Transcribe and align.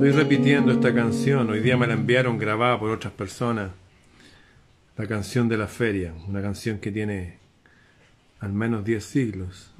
Estoy 0.00 0.12
repitiendo 0.12 0.72
esta 0.72 0.94
canción, 0.94 1.50
hoy 1.50 1.60
día 1.60 1.76
me 1.76 1.86
la 1.86 1.92
enviaron 1.92 2.38
grabada 2.38 2.80
por 2.80 2.90
otras 2.90 3.12
personas. 3.12 3.70
La 4.96 5.06
canción 5.06 5.46
de 5.46 5.58
la 5.58 5.66
feria, 5.66 6.14
una 6.26 6.40
canción 6.40 6.78
que 6.78 6.90
tiene 6.90 7.36
al 8.38 8.50
menos 8.50 8.82
10 8.82 9.04
siglos. 9.04 9.74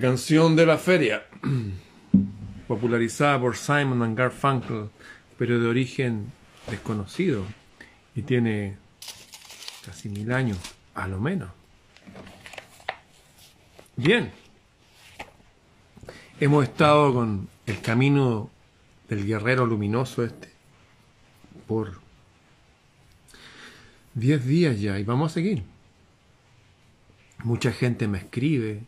Canción 0.00 0.56
de 0.56 0.66
la 0.66 0.76
feria, 0.76 1.22
popularizada 2.66 3.38
por 3.40 3.56
Simon 3.56 4.02
and 4.02 4.18
Garfunkel, 4.18 4.88
pero 5.38 5.60
de 5.60 5.68
origen 5.68 6.32
desconocido 6.68 7.44
y 8.14 8.22
tiene 8.22 8.76
casi 9.84 10.08
mil 10.08 10.32
años, 10.32 10.58
a 10.94 11.08
lo 11.08 11.20
menos. 11.20 11.50
Bien, 13.96 14.32
hemos 16.40 16.64
estado 16.64 17.12
con 17.12 17.48
el 17.66 17.80
camino 17.80 18.50
del 19.08 19.26
guerrero 19.26 19.66
luminoso 19.66 20.24
este 20.24 20.50
por 21.66 22.00
10 24.14 24.44
días 24.46 24.80
ya 24.80 24.98
y 24.98 25.04
vamos 25.04 25.32
a 25.32 25.34
seguir. 25.34 25.62
Mucha 27.44 27.72
gente 27.72 28.06
me 28.08 28.18
escribe, 28.18 28.82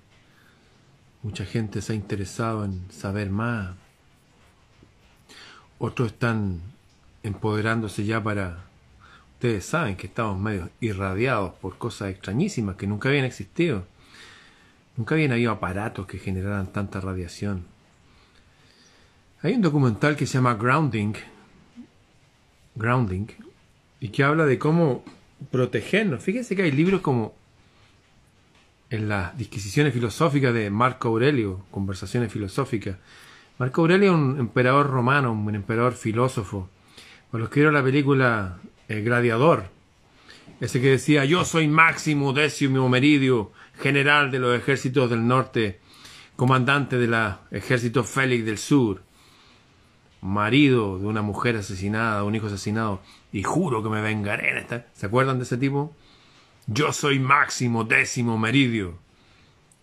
Mucha 1.23 1.45
gente 1.45 1.81
se 1.83 1.93
ha 1.93 1.97
interesado 1.97 2.65
en 2.65 2.91
saber 2.91 3.31
más. 3.31 3.77
Otros 5.79 6.13
están 6.13 6.61
empoderándose 7.23 8.05
ya 8.05 8.21
para... 8.23 8.65
Ustedes 9.43 9.65
saben 9.65 9.97
que 9.97 10.07
estamos 10.07 10.39
medio 10.39 10.71
irradiados 10.81 11.55
por 11.55 11.77
cosas 11.77 12.11
extrañísimas 12.11 12.77
que 12.77 12.87
nunca 12.87 13.09
habían 13.09 13.25
existido. 13.25 13.85
Nunca 14.97 15.17
habían 15.17 15.33
habido 15.33 15.51
aparatos 15.51 16.07
que 16.07 16.21
generaran 16.21 16.73
tanta 16.73 17.01
radiación. 17.01 17.65
Hay 19.43 19.55
un 19.55 19.63
documental 19.63 20.15
que 20.15 20.29
se 20.29 20.35
llama 20.35 20.55
Grounding, 20.55 21.15
Grounding, 22.77 23.27
y 23.99 24.11
que 24.11 24.23
habla 24.23 24.47
de 24.47 24.61
cómo 24.61 25.03
protegernos. 25.51 26.23
Fíjense 26.23 26.55
que 26.55 26.63
hay 26.63 26.71
libros 26.71 27.01
como 27.01 27.35
en 28.91 29.09
las 29.09 29.37
disquisiciones 29.37 29.93
filosóficas 29.93 30.55
de 30.55 30.71
Marco 30.71 31.09
Aurelio, 31.09 31.65
conversaciones 31.73 32.33
filosóficas. 32.33 32.97
Marco 33.59 33.81
Aurelio 33.81 34.13
es 34.13 34.17
un 34.17 34.39
emperador 34.39 34.89
romano, 34.89 35.33
un 35.33 35.53
emperador 35.57 35.95
filósofo. 35.95 36.69
Para 37.33 37.41
los 37.41 37.51
que 37.51 37.59
vieron 37.59 37.75
la 37.75 37.83
película 37.83 38.61
El 38.93 38.99
eh, 38.99 39.03
Gladiador, 39.03 39.71
ese 40.61 40.81
que 40.81 40.91
decía, 40.91 41.25
yo 41.25 41.47
soy 41.47 41.67
Máximo 41.67 42.35
Décimo 42.35 42.91
Meridio, 42.91 43.51
general 43.81 44.31
de 44.31 44.39
los 44.39 44.57
ejércitos 44.57 45.09
del 45.09 45.27
norte, 45.27 45.81
comandante 46.37 46.99
del 46.99 47.15
ejército 47.51 48.05
Félix 48.05 48.45
del 48.45 48.59
sur, 48.59 49.03
marido 50.21 50.99
de 50.99 51.07
una 51.07 51.23
mujer 51.23 51.57
asesinada, 51.57 52.19
de 52.19 52.27
un 52.27 52.35
hijo 52.35 52.49
asesinado, 52.49 53.01
y 53.33 53.43
juro 53.43 53.83
que 53.83 53.89
me 53.89 54.03
vengaré. 54.03 54.67
¿Se 54.93 55.07
acuerdan 55.07 55.39
de 55.39 55.45
ese 55.45 55.57
tipo? 55.57 55.97
Yo 56.67 56.93
soy 56.93 57.19
Máximo 57.19 57.85
Décimo 57.85 58.37
Meridio. 58.37 58.99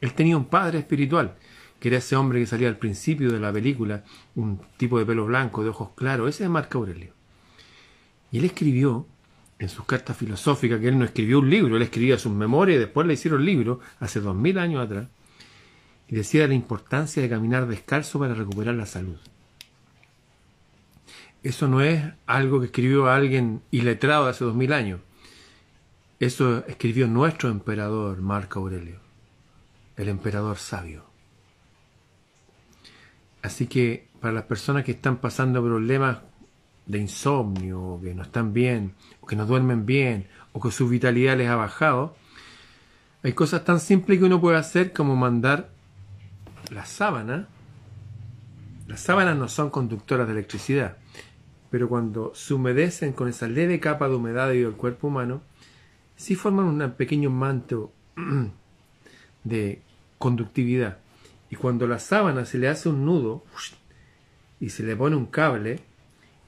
Él 0.01 0.13
tenía 0.13 0.37
un 0.37 0.45
padre 0.45 0.79
espiritual, 0.79 1.35
que 1.79 1.87
era 1.87 1.97
ese 1.97 2.15
hombre 2.15 2.39
que 2.39 2.45
salía 2.45 2.67
al 2.67 2.77
principio 2.77 3.31
de 3.31 3.39
la 3.39 3.51
película, 3.51 4.03
un 4.35 4.61
tipo 4.77 4.99
de 4.99 5.05
pelo 5.05 5.25
blanco, 5.25 5.63
de 5.63 5.69
ojos 5.69 5.89
claros, 5.95 6.29
ese 6.29 6.43
es 6.43 6.49
Marco 6.49 6.77
Aurelio. 6.77 7.18
Y 8.31 8.39
él 8.39 8.45
escribió 8.45 9.07
en 9.59 9.69
sus 9.69 9.85
cartas 9.85 10.15
filosóficas, 10.15 10.79
que 10.79 10.87
él 10.87 10.97
no 10.97 11.05
escribió 11.05 11.39
un 11.39 11.49
libro, 11.49 11.75
él 11.75 11.81
escribía 11.81 12.17
sus 12.17 12.31
memorias 12.31 12.77
y 12.77 12.79
después 12.79 13.05
le 13.05 13.13
hicieron 13.13 13.43
libro, 13.43 13.81
hace 13.99 14.21
dos 14.21 14.35
mil 14.35 14.57
años 14.57 14.85
atrás, 14.85 15.07
y 16.07 16.15
decía 16.15 16.47
la 16.47 16.53
importancia 16.53 17.21
de 17.21 17.29
caminar 17.29 17.67
descalzo 17.67 18.19
para 18.19 18.33
recuperar 18.33 18.75
la 18.75 18.85
salud. 18.85 19.17
eso 21.43 21.67
no 21.67 21.81
es 21.81 22.03
algo 22.25 22.59
que 22.59 22.67
escribió 22.67 23.07
alguien 23.09 23.61
iletrado 23.71 24.27
hace 24.27 24.45
dos 24.45 24.55
mil 24.55 24.73
años. 24.73 25.01
Eso 26.19 26.65
escribió 26.67 27.07
nuestro 27.07 27.49
emperador 27.49 28.21
Marco 28.21 28.59
Aurelio, 28.59 28.99
el 29.95 30.09
emperador 30.09 30.57
sabio. 30.57 31.05
Así 33.41 33.67
que 33.67 34.07
para 34.19 34.33
las 34.33 34.43
personas 34.43 34.83
que 34.83 34.91
están 34.91 35.17
pasando 35.17 35.63
problemas 35.63 36.19
de 36.89 36.97
insomnio, 36.97 37.81
o 37.81 38.01
que 38.01 38.13
no 38.13 38.23
están 38.23 38.51
bien, 38.51 38.95
o 39.21 39.27
que 39.27 39.35
no 39.35 39.45
duermen 39.45 39.85
bien, 39.85 40.27
o 40.51 40.59
que 40.59 40.71
su 40.71 40.89
vitalidad 40.89 41.37
les 41.37 41.47
ha 41.47 41.55
bajado, 41.55 42.15
hay 43.23 43.33
cosas 43.33 43.63
tan 43.63 43.79
simples 43.79 44.17
que 44.17 44.25
uno 44.25 44.41
puede 44.41 44.57
hacer 44.57 44.91
como 44.91 45.15
mandar 45.15 45.69
la 46.71 46.85
sábana. 46.85 47.47
Las 48.87 49.01
sábanas 49.01 49.37
no 49.37 49.47
son 49.47 49.69
conductoras 49.69 50.25
de 50.25 50.33
electricidad, 50.33 50.97
pero 51.69 51.87
cuando 51.87 52.33
se 52.33 52.55
humedecen 52.55 53.13
con 53.13 53.29
esa 53.29 53.47
leve 53.47 53.79
capa 53.79 54.09
de 54.09 54.15
humedad 54.15 54.47
debido 54.47 54.69
al 54.69 54.75
cuerpo 54.75 55.07
humano, 55.07 55.43
sí 56.15 56.35
forman 56.35 56.65
un 56.65 56.91
pequeño 56.93 57.29
manto 57.29 57.91
de 59.43 59.83
conductividad. 60.17 60.97
Y 61.51 61.55
cuando 61.55 61.87
la 61.87 61.99
sábana 61.99 62.45
se 62.45 62.57
le 62.57 62.67
hace 62.67 62.89
un 62.89 63.05
nudo 63.05 63.43
y 64.59 64.69
se 64.69 64.81
le 64.81 64.95
pone 64.95 65.15
un 65.15 65.27
cable, 65.27 65.81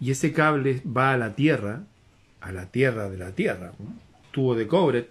y 0.01 0.09
ese 0.09 0.33
cable 0.33 0.81
va 0.85 1.13
a 1.13 1.17
la 1.17 1.35
tierra, 1.35 1.83
a 2.41 2.51
la 2.51 2.65
tierra 2.65 3.07
de 3.07 3.17
la 3.19 3.31
tierra, 3.33 3.71
tubo 4.31 4.55
de 4.55 4.67
cobre, 4.67 5.07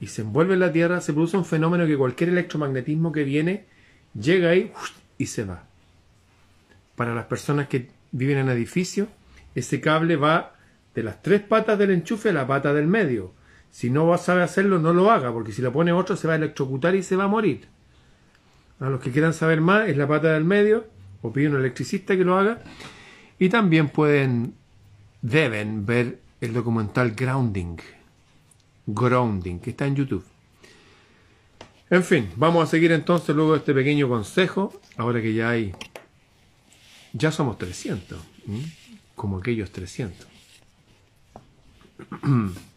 y 0.00 0.06
se 0.06 0.22
envuelve 0.22 0.54
en 0.54 0.60
la 0.60 0.72
tierra, 0.72 1.00
se 1.00 1.12
produce 1.12 1.36
un 1.36 1.44
fenómeno 1.44 1.84
que 1.84 1.98
cualquier 1.98 2.30
electromagnetismo 2.30 3.10
que 3.10 3.24
viene 3.24 3.66
llega 4.14 4.50
ahí 4.50 4.72
y 5.18 5.26
se 5.26 5.44
va. 5.44 5.64
Para 6.94 7.14
las 7.14 7.26
personas 7.26 7.66
que 7.66 7.90
viven 8.12 8.38
en 8.38 8.48
edificios, 8.48 9.08
ese 9.56 9.80
cable 9.80 10.14
va 10.16 10.54
de 10.94 11.02
las 11.02 11.22
tres 11.22 11.40
patas 11.40 11.78
del 11.78 11.90
enchufe 11.90 12.28
a 12.28 12.32
la 12.32 12.46
pata 12.46 12.72
del 12.72 12.86
medio. 12.86 13.32
Si 13.72 13.90
no 13.90 14.16
sabe 14.16 14.42
hacerlo, 14.42 14.78
no 14.78 14.92
lo 14.92 15.10
haga, 15.10 15.32
porque 15.32 15.52
si 15.52 15.60
lo 15.60 15.72
pone 15.72 15.92
otro 15.92 16.16
se 16.16 16.28
va 16.28 16.34
a 16.34 16.36
electrocutar 16.36 16.94
y 16.94 17.02
se 17.02 17.16
va 17.16 17.24
a 17.24 17.28
morir. 17.28 17.66
A 18.78 18.90
los 18.90 19.00
que 19.00 19.10
quieran 19.10 19.34
saber 19.34 19.60
más, 19.60 19.88
es 19.88 19.96
la 19.96 20.06
pata 20.06 20.32
del 20.32 20.44
medio, 20.44 20.86
o 21.22 21.32
pide 21.32 21.48
un 21.48 21.56
electricista 21.56 22.16
que 22.16 22.24
lo 22.24 22.36
haga. 22.36 22.62
Y 23.38 23.48
también 23.48 23.88
pueden, 23.88 24.54
deben 25.20 25.86
ver 25.86 26.20
el 26.40 26.52
documental 26.52 27.12
Grounding, 27.12 27.78
Grounding, 28.86 29.58
que 29.60 29.70
está 29.70 29.86
en 29.86 29.96
YouTube. 29.96 30.24
En 31.90 32.02
fin, 32.04 32.30
vamos 32.36 32.64
a 32.64 32.66
seguir 32.66 32.92
entonces 32.92 33.34
luego 33.36 33.54
este 33.54 33.74
pequeño 33.74 34.08
consejo, 34.08 34.80
ahora 34.96 35.20
que 35.20 35.34
ya 35.34 35.50
hay, 35.50 35.74
ya 37.12 37.30
somos 37.30 37.58
300, 37.58 38.18
como 39.14 39.38
aquellos 39.38 39.70
300. 39.70 40.26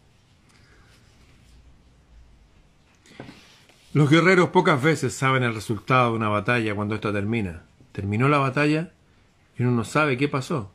Los 3.94 4.10
guerreros 4.10 4.50
pocas 4.50 4.82
veces 4.82 5.14
saben 5.14 5.42
el 5.42 5.54
resultado 5.54 6.10
de 6.10 6.16
una 6.16 6.28
batalla 6.28 6.74
cuando 6.74 6.94
ésta 6.94 7.14
termina. 7.14 7.62
Terminó 7.96 8.28
la 8.28 8.36
batalla 8.36 8.92
y 9.58 9.62
uno 9.62 9.70
no 9.70 9.82
sabe 9.82 10.18
qué 10.18 10.28
pasó. 10.28 10.70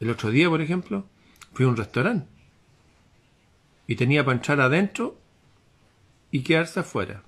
El 0.00 0.10
otro 0.10 0.30
día, 0.30 0.50
por 0.50 0.60
ejemplo, 0.60 1.06
fui 1.54 1.64
a 1.64 1.68
un 1.68 1.78
restaurante 1.78 2.28
y 3.86 3.96
tenía 3.96 4.22
para 4.22 4.36
entrar 4.36 4.60
adentro 4.60 5.18
y 6.30 6.42
quedarse 6.42 6.80
afuera. 6.80 7.22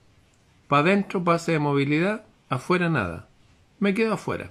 Para 0.69 0.83
adentro 0.83 1.25
pase 1.25 1.53
de 1.53 1.59
movilidad, 1.59 2.27
afuera 2.51 2.91
nada. 2.91 3.31
Me 3.79 3.95
quedo 3.95 4.13
afuera. 4.13 4.51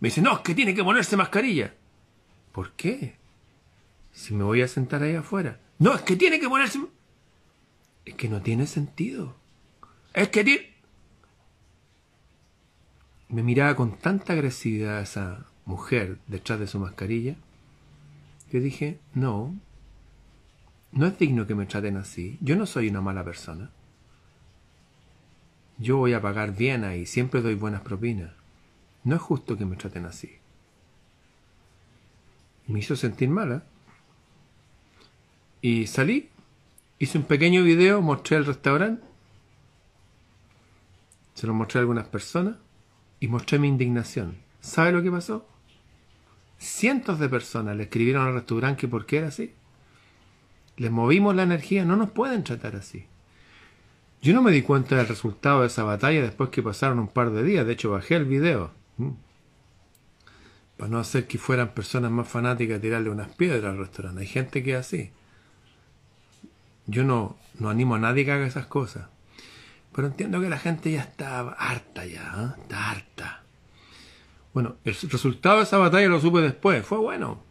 Me 0.00 0.08
dice, 0.08 0.20
no, 0.20 0.34
es 0.34 0.40
que 0.40 0.54
tiene 0.54 0.74
que 0.74 0.84
ponerse 0.84 1.16
mascarilla. 1.16 1.72
¿Por 2.52 2.72
qué? 2.72 3.16
Si 4.12 4.34
me 4.34 4.44
voy 4.44 4.60
a 4.60 4.68
sentar 4.68 5.02
ahí 5.02 5.14
afuera. 5.14 5.60
No, 5.78 5.94
es 5.94 6.02
que 6.02 6.16
tiene 6.16 6.38
que 6.38 6.48
ponerse... 6.50 6.78
Es 8.04 8.16
que 8.16 8.28
no 8.28 8.42
tiene 8.42 8.66
sentido. 8.66 9.34
Es 10.12 10.28
que 10.28 10.44
tiene... 10.44 10.71
Me 13.32 13.42
miraba 13.42 13.74
con 13.74 13.96
tanta 13.96 14.34
agresividad 14.34 15.00
esa 15.00 15.46
mujer 15.64 16.18
detrás 16.26 16.60
de 16.60 16.66
su 16.66 16.78
mascarilla 16.78 17.34
que 18.50 18.60
dije, 18.60 19.00
no, 19.14 19.58
no 20.92 21.06
es 21.06 21.18
digno 21.18 21.46
que 21.46 21.54
me 21.54 21.64
traten 21.64 21.96
así. 21.96 22.36
Yo 22.42 22.56
no 22.56 22.66
soy 22.66 22.90
una 22.90 23.00
mala 23.00 23.24
persona. 23.24 23.70
Yo 25.78 25.96
voy 25.96 26.12
a 26.12 26.20
pagar 26.20 26.54
bien 26.54 26.84
ahí, 26.84 27.06
siempre 27.06 27.40
doy 27.40 27.54
buenas 27.54 27.80
propinas. 27.80 28.32
No 29.02 29.16
es 29.16 29.22
justo 29.22 29.56
que 29.56 29.64
me 29.64 29.76
traten 29.76 30.04
así. 30.04 30.30
Me 32.66 32.80
hizo 32.80 32.96
sentir 32.96 33.30
mala. 33.30 33.64
Y 35.62 35.86
salí, 35.86 36.28
hice 36.98 37.16
un 37.16 37.24
pequeño 37.24 37.62
video, 37.62 38.02
mostré 38.02 38.36
el 38.36 38.44
restaurante, 38.44 39.02
se 41.32 41.46
lo 41.46 41.54
mostré 41.54 41.78
a 41.78 41.80
algunas 41.80 42.08
personas 42.08 42.56
y 43.22 43.28
mostré 43.28 43.60
mi 43.60 43.68
indignación. 43.68 44.38
¿Sabe 44.60 44.90
lo 44.90 45.00
que 45.00 45.12
pasó? 45.12 45.46
Cientos 46.58 47.20
de 47.20 47.28
personas 47.28 47.76
le 47.76 47.84
escribieron 47.84 48.26
al 48.26 48.34
restaurante 48.34 48.80
que 48.80 48.88
por 48.88 49.06
qué 49.06 49.18
era 49.18 49.28
así. 49.28 49.54
Les 50.76 50.90
movimos 50.90 51.36
la 51.36 51.44
energía, 51.44 51.84
no 51.84 51.94
nos 51.94 52.10
pueden 52.10 52.42
tratar 52.42 52.74
así. 52.74 53.06
Yo 54.22 54.34
no 54.34 54.42
me 54.42 54.50
di 54.50 54.62
cuenta 54.62 54.96
del 54.96 55.06
resultado 55.06 55.60
de 55.60 55.68
esa 55.68 55.84
batalla 55.84 56.20
después 56.20 56.50
que 56.50 56.64
pasaron 56.64 56.98
un 56.98 57.06
par 57.06 57.30
de 57.30 57.44
días, 57.44 57.64
de 57.64 57.74
hecho 57.74 57.92
bajé 57.92 58.16
el 58.16 58.24
video. 58.24 58.72
Para 60.76 60.90
no 60.90 60.98
hacer 60.98 61.28
que 61.28 61.38
fueran 61.38 61.74
personas 61.74 62.10
más 62.10 62.26
fanáticas 62.26 62.78
a 62.78 62.80
tirarle 62.80 63.08
unas 63.08 63.28
piedras 63.28 63.62
al 63.66 63.78
restaurante. 63.78 64.22
Hay 64.22 64.26
gente 64.26 64.64
que 64.64 64.72
es 64.72 64.78
así. 64.78 65.12
Yo 66.88 67.04
no, 67.04 67.36
no 67.60 67.70
animo 67.70 67.94
a 67.94 68.00
nadie 68.00 68.24
que 68.24 68.32
haga 68.32 68.48
esas 68.48 68.66
cosas. 68.66 69.06
Pero 69.94 70.08
entiendo 70.08 70.40
que 70.40 70.48
la 70.48 70.58
gente 70.58 70.90
ya 70.90 71.02
está 71.02 71.40
harta 71.40 72.06
ya, 72.06 72.22
¿eh? 72.22 72.60
está 72.62 72.90
harta. 72.90 73.42
Bueno, 74.54 74.76
el 74.84 74.94
resultado 74.94 75.58
de 75.58 75.64
esa 75.64 75.78
batalla 75.78 76.08
lo 76.08 76.20
supe 76.20 76.40
después. 76.40 76.84
Fue 76.84 76.98
bueno. 76.98 77.42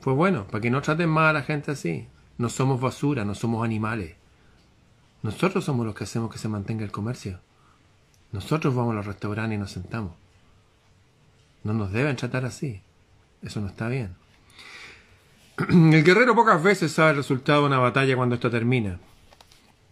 Fue 0.00 0.12
bueno, 0.12 0.46
para 0.46 0.60
que 0.60 0.70
no 0.70 0.82
traten 0.82 1.08
más 1.08 1.30
a 1.30 1.32
la 1.34 1.42
gente 1.42 1.70
así. 1.70 2.06
No 2.36 2.48
somos 2.48 2.80
basura, 2.80 3.24
no 3.24 3.34
somos 3.34 3.64
animales. 3.64 4.16
Nosotros 5.22 5.64
somos 5.64 5.86
los 5.86 5.94
que 5.94 6.04
hacemos 6.04 6.30
que 6.30 6.38
se 6.38 6.48
mantenga 6.48 6.84
el 6.84 6.90
comercio. 6.90 7.40
Nosotros 8.32 8.74
vamos 8.74 8.92
a 8.92 8.96
los 8.96 9.06
restaurantes 9.06 9.56
y 9.56 9.60
nos 9.60 9.70
sentamos. 9.70 10.12
No 11.62 11.72
nos 11.72 11.92
deben 11.92 12.16
tratar 12.16 12.44
así. 12.44 12.82
Eso 13.40 13.60
no 13.60 13.68
está 13.68 13.88
bien. 13.88 14.14
El 15.68 16.02
guerrero 16.04 16.34
pocas 16.34 16.62
veces 16.62 16.92
sabe 16.92 17.12
el 17.12 17.16
resultado 17.18 17.60
de 17.60 17.66
una 17.68 17.78
batalla 17.78 18.16
cuando 18.16 18.34
esto 18.34 18.50
termina. 18.50 18.98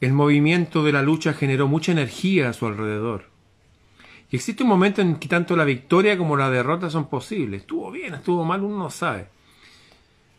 El 0.03 0.15
movimiento 0.15 0.83
de 0.83 0.91
la 0.91 1.01
lucha 1.01 1.33
generó 1.33 1.69
mucha 1.69 1.93
energía 1.93 2.49
a 2.49 2.53
su 2.53 2.67
alrededor. 2.67 3.27
Y 4.33 4.35
existe 4.35 4.65
un 4.65 4.69
momento 4.69 5.01
en 5.01 5.15
que 5.15 5.29
tanto 5.29 5.55
la 5.55 5.65
victoria 5.65 6.19
como 6.19 6.37
la 6.37 6.51
derrota 6.51 6.91
son 6.91 7.09
posibles. 7.09 7.61
Estuvo 7.61 7.89
bien, 7.93 8.15
estuvo 8.15 8.45
mal, 8.45 8.65
uno 8.65 8.77
no 8.77 8.91
sabe. 8.91 9.29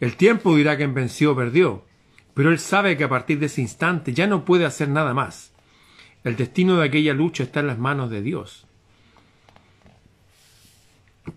El 0.02 0.18
tiempo 0.18 0.54
dirá 0.54 0.76
quién 0.76 0.94
venció 0.94 1.32
o 1.32 1.36
perdió, 1.38 1.86
pero 2.34 2.52
él 2.52 2.60
sabe 2.60 2.98
que 2.98 3.06
a 3.06 3.10
partir 3.10 3.40
de 3.40 3.46
ese 3.46 3.62
instante 3.62 4.14
ya 4.14 4.28
no 4.28 4.44
puede 4.44 4.66
hacer 4.66 4.90
nada 4.90 5.14
más. 5.14 5.54
El 6.26 6.36
destino 6.36 6.76
de 6.76 6.86
aquella 6.86 7.14
lucha 7.14 7.44
está 7.44 7.62
en 7.62 7.68
las 7.68 7.80
manos 7.80 8.10
de 8.10 8.22
Dios. 8.22 8.68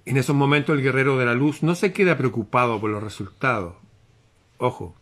En 0.04 0.16
esos 0.16 0.34
momentos 0.34 0.76
el 0.76 0.82
guerrero 0.82 1.16
de 1.16 1.26
la 1.26 1.34
luz 1.34 1.62
no 1.62 1.76
se 1.76 1.92
queda 1.92 2.18
preocupado 2.18 2.80
por 2.80 2.90
los 2.90 3.04
resultados. 3.04 3.76
Ojo, 4.58 4.96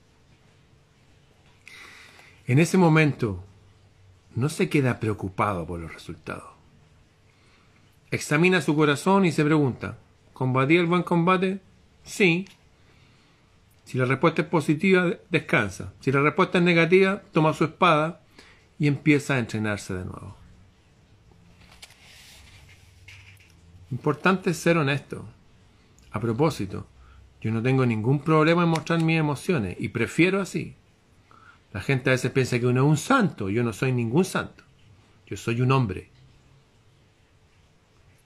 en 2.46 2.58
ese 2.58 2.76
momento 2.76 3.42
no 4.34 4.48
se 4.48 4.68
queda 4.68 5.00
preocupado 5.00 5.66
por 5.66 5.80
los 5.80 5.92
resultados. 5.92 6.50
Examina 8.10 8.60
su 8.60 8.76
corazón 8.76 9.24
y 9.24 9.32
se 9.32 9.44
pregunta, 9.44 9.98
¿combatí 10.32 10.76
el 10.76 10.86
buen 10.86 11.02
combate? 11.02 11.60
Sí. 12.04 12.46
Si 13.84 13.98
la 13.98 14.04
respuesta 14.04 14.42
es 14.42 14.48
positiva, 14.48 15.12
descansa. 15.30 15.92
Si 16.00 16.12
la 16.12 16.20
respuesta 16.20 16.58
es 16.58 16.64
negativa, 16.64 17.22
toma 17.32 17.54
su 17.54 17.64
espada 17.64 18.20
y 18.78 18.86
empieza 18.86 19.34
a 19.34 19.38
entrenarse 19.38 19.94
de 19.94 20.04
nuevo. 20.04 20.36
Importante 23.90 24.54
ser 24.54 24.78
honesto. 24.78 25.24
A 26.10 26.20
propósito, 26.20 26.86
yo 27.40 27.50
no 27.50 27.62
tengo 27.62 27.84
ningún 27.84 28.20
problema 28.20 28.62
en 28.62 28.68
mostrar 28.68 29.02
mis 29.02 29.18
emociones 29.18 29.76
y 29.78 29.88
prefiero 29.88 30.40
así. 30.40 30.76
La 31.74 31.80
gente 31.80 32.08
a 32.08 32.12
veces 32.12 32.30
piensa 32.30 32.60
que 32.60 32.66
uno 32.66 32.82
es 32.82 32.86
un 32.86 32.96
santo. 32.96 33.50
Yo 33.50 33.64
no 33.64 33.72
soy 33.72 33.90
ningún 33.90 34.24
santo. 34.24 34.62
Yo 35.26 35.36
soy 35.36 35.60
un 35.60 35.72
hombre. 35.72 36.08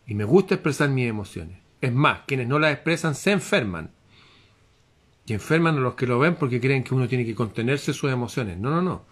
Y 0.07 0.14
me 0.14 0.25
gusta 0.25 0.55
expresar 0.55 0.90
mis 0.90 1.09
emociones. 1.09 1.59
Es 1.81 1.90
más, 1.90 2.21
quienes 2.26 2.47
no 2.47 2.59
las 2.59 2.75
expresan 2.75 3.14
se 3.14 3.33
enferman. 3.33 3.90
Y 5.25 5.33
enferman 5.33 5.78
a 5.78 5.81
los 5.81 5.95
que 5.95 6.07
lo 6.07 6.19
ven 6.19 6.35
porque 6.37 6.61
creen 6.61 6.85
que 6.85 6.95
uno 6.95 7.09
tiene 7.09 7.25
que 7.25 7.35
contenerse 7.35 7.95
sus 7.95 8.12
emociones. 8.12 8.59
No, 8.59 8.71
no, 8.71 8.83
no. 8.83 9.07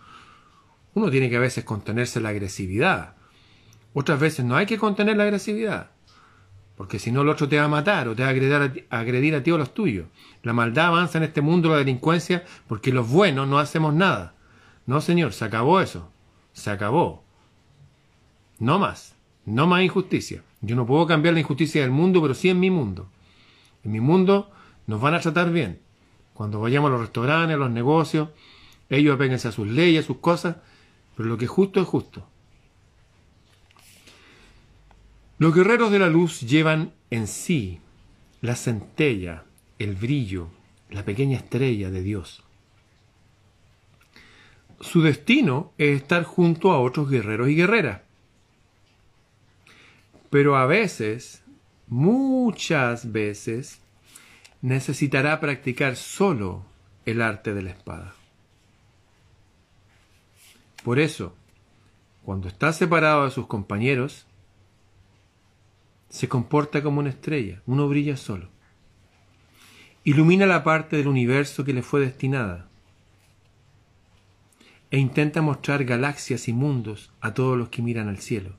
Uno 0.92 1.10
tiene 1.10 1.30
que 1.30 1.36
a 1.36 1.40
veces 1.40 1.64
contenerse 1.64 2.20
la 2.20 2.28
agresividad. 2.28 3.16
Otras 3.94 4.20
veces 4.20 4.44
no 4.44 4.54
hay 4.54 4.66
que 4.66 4.76
contener 4.76 5.16
la 5.16 5.24
agresividad. 5.24 5.92
Porque 6.76 6.98
si 6.98 7.10
no 7.10 7.22
el 7.22 7.28
otro 7.28 7.48
te 7.48 7.58
va 7.58 7.64
a 7.64 7.68
matar 7.68 8.08
o 8.08 8.14
te 8.14 8.22
va 8.22 8.28
a 8.28 8.32
agredir 8.32 8.54
a, 8.54 8.72
ti, 8.72 8.84
agredir 8.90 9.34
a 9.34 9.54
o 9.54 9.58
los 9.58 9.72
tuyos. 9.72 10.06
La 10.42 10.52
maldad 10.52 10.86
avanza 10.86 11.18
en 11.18 11.24
este 11.24 11.40
mundo, 11.40 11.70
la 11.70 11.78
delincuencia, 11.78 12.44
porque 12.68 12.92
los 12.92 13.08
buenos 13.08 13.48
no 13.48 13.58
hacemos 13.58 13.94
nada. 13.94 14.34
No, 14.84 15.00
señor, 15.00 15.32
se 15.32 15.44
acabó 15.44 15.80
eso. 15.80 16.10
Se 16.52 16.70
acabó. 16.70 17.24
No 18.58 18.78
más. 18.78 19.16
No 19.46 19.66
más 19.66 19.82
injusticia. 19.82 20.42
Yo 20.60 20.76
no 20.76 20.86
puedo 20.86 21.06
cambiar 21.06 21.34
la 21.34 21.40
injusticia 21.40 21.80
del 21.80 21.90
mundo, 21.90 22.20
pero 22.20 22.34
sí 22.34 22.50
en 22.50 22.60
mi 22.60 22.70
mundo. 22.70 23.08
En 23.82 23.92
mi 23.92 24.00
mundo 24.00 24.50
nos 24.86 25.00
van 25.00 25.14
a 25.14 25.20
tratar 25.20 25.50
bien. 25.50 25.80
Cuando 26.34 26.60
vayamos 26.60 26.88
a 26.88 26.92
los 26.92 27.00
restaurantes, 27.00 27.54
a 27.54 27.58
los 27.58 27.70
negocios, 27.70 28.28
ellos 28.90 29.14
apéguense 29.14 29.48
a 29.48 29.52
sus 29.52 29.66
leyes, 29.66 30.04
a 30.04 30.06
sus 30.06 30.18
cosas, 30.18 30.56
pero 31.16 31.28
lo 31.28 31.38
que 31.38 31.46
es 31.46 31.50
justo 31.50 31.80
es 31.80 31.86
justo. 31.86 32.26
Los 35.38 35.54
guerreros 35.54 35.90
de 35.92 35.98
la 35.98 36.08
luz 36.08 36.40
llevan 36.40 36.92
en 37.10 37.26
sí 37.26 37.80
la 38.40 38.56
centella, 38.56 39.44
el 39.78 39.94
brillo, 39.94 40.48
la 40.88 41.04
pequeña 41.04 41.36
estrella 41.36 41.90
de 41.90 42.02
Dios. 42.02 42.42
Su 44.80 45.02
destino 45.02 45.72
es 45.78 46.00
estar 46.00 46.24
junto 46.24 46.72
a 46.72 46.80
otros 46.80 47.10
guerreros 47.10 47.48
y 47.48 47.56
guerreras. 47.56 48.02
Pero 50.30 50.56
a 50.56 50.66
veces, 50.66 51.42
muchas 51.86 53.12
veces, 53.12 53.80
necesitará 54.62 55.38
practicar 55.40 55.96
solo 55.96 56.64
el 57.04 57.20
arte 57.20 57.52
de 57.52 57.62
la 57.62 57.70
espada. 57.70 58.14
Por 60.82 60.98
eso, 60.98 61.34
cuando 62.24 62.48
está 62.48 62.72
separado 62.72 63.24
de 63.24 63.30
sus 63.30 63.46
compañeros, 63.46 64.26
se 66.08 66.28
comporta 66.28 66.82
como 66.82 67.00
una 67.00 67.10
estrella, 67.10 67.62
uno 67.66 67.88
brilla 67.88 68.16
solo. 68.16 68.48
Ilumina 70.04 70.46
la 70.46 70.62
parte 70.62 70.96
del 70.96 71.08
universo 71.08 71.64
que 71.64 71.72
le 71.72 71.82
fue 71.82 72.00
destinada 72.00 72.68
e 74.90 74.98
intenta 74.98 75.42
mostrar 75.42 75.84
galaxias 75.84 76.48
y 76.48 76.52
mundos 76.52 77.10
a 77.20 77.34
todos 77.34 77.58
los 77.58 77.70
que 77.70 77.82
miran 77.82 78.08
al 78.08 78.18
cielo. 78.18 78.54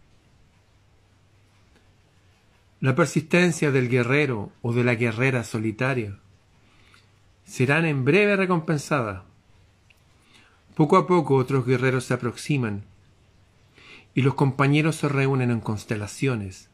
La 2.79 2.95
persistencia 2.95 3.71
del 3.71 3.89
guerrero 3.89 4.51
o 4.61 4.73
de 4.73 4.83
la 4.83 4.95
guerrera 4.95 5.43
solitaria 5.43 6.19
serán 7.45 7.85
en 7.85 8.03
breve 8.03 8.35
recompensadas. 8.35 9.23
Poco 10.75 10.97
a 10.97 11.07
poco 11.07 11.35
otros 11.35 11.65
guerreros 11.65 12.03
se 12.03 12.13
aproximan 12.13 12.83
y 14.13 14.21
los 14.21 14.35
compañeros 14.35 14.97
se 14.97 15.07
reúnen 15.07 15.49
en 15.49 15.61
constelaciones 15.61 16.69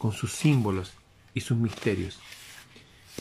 con 0.00 0.12
sus 0.12 0.32
símbolos 0.32 0.94
y 1.34 1.42
sus 1.42 1.58
misterios. 1.58 2.18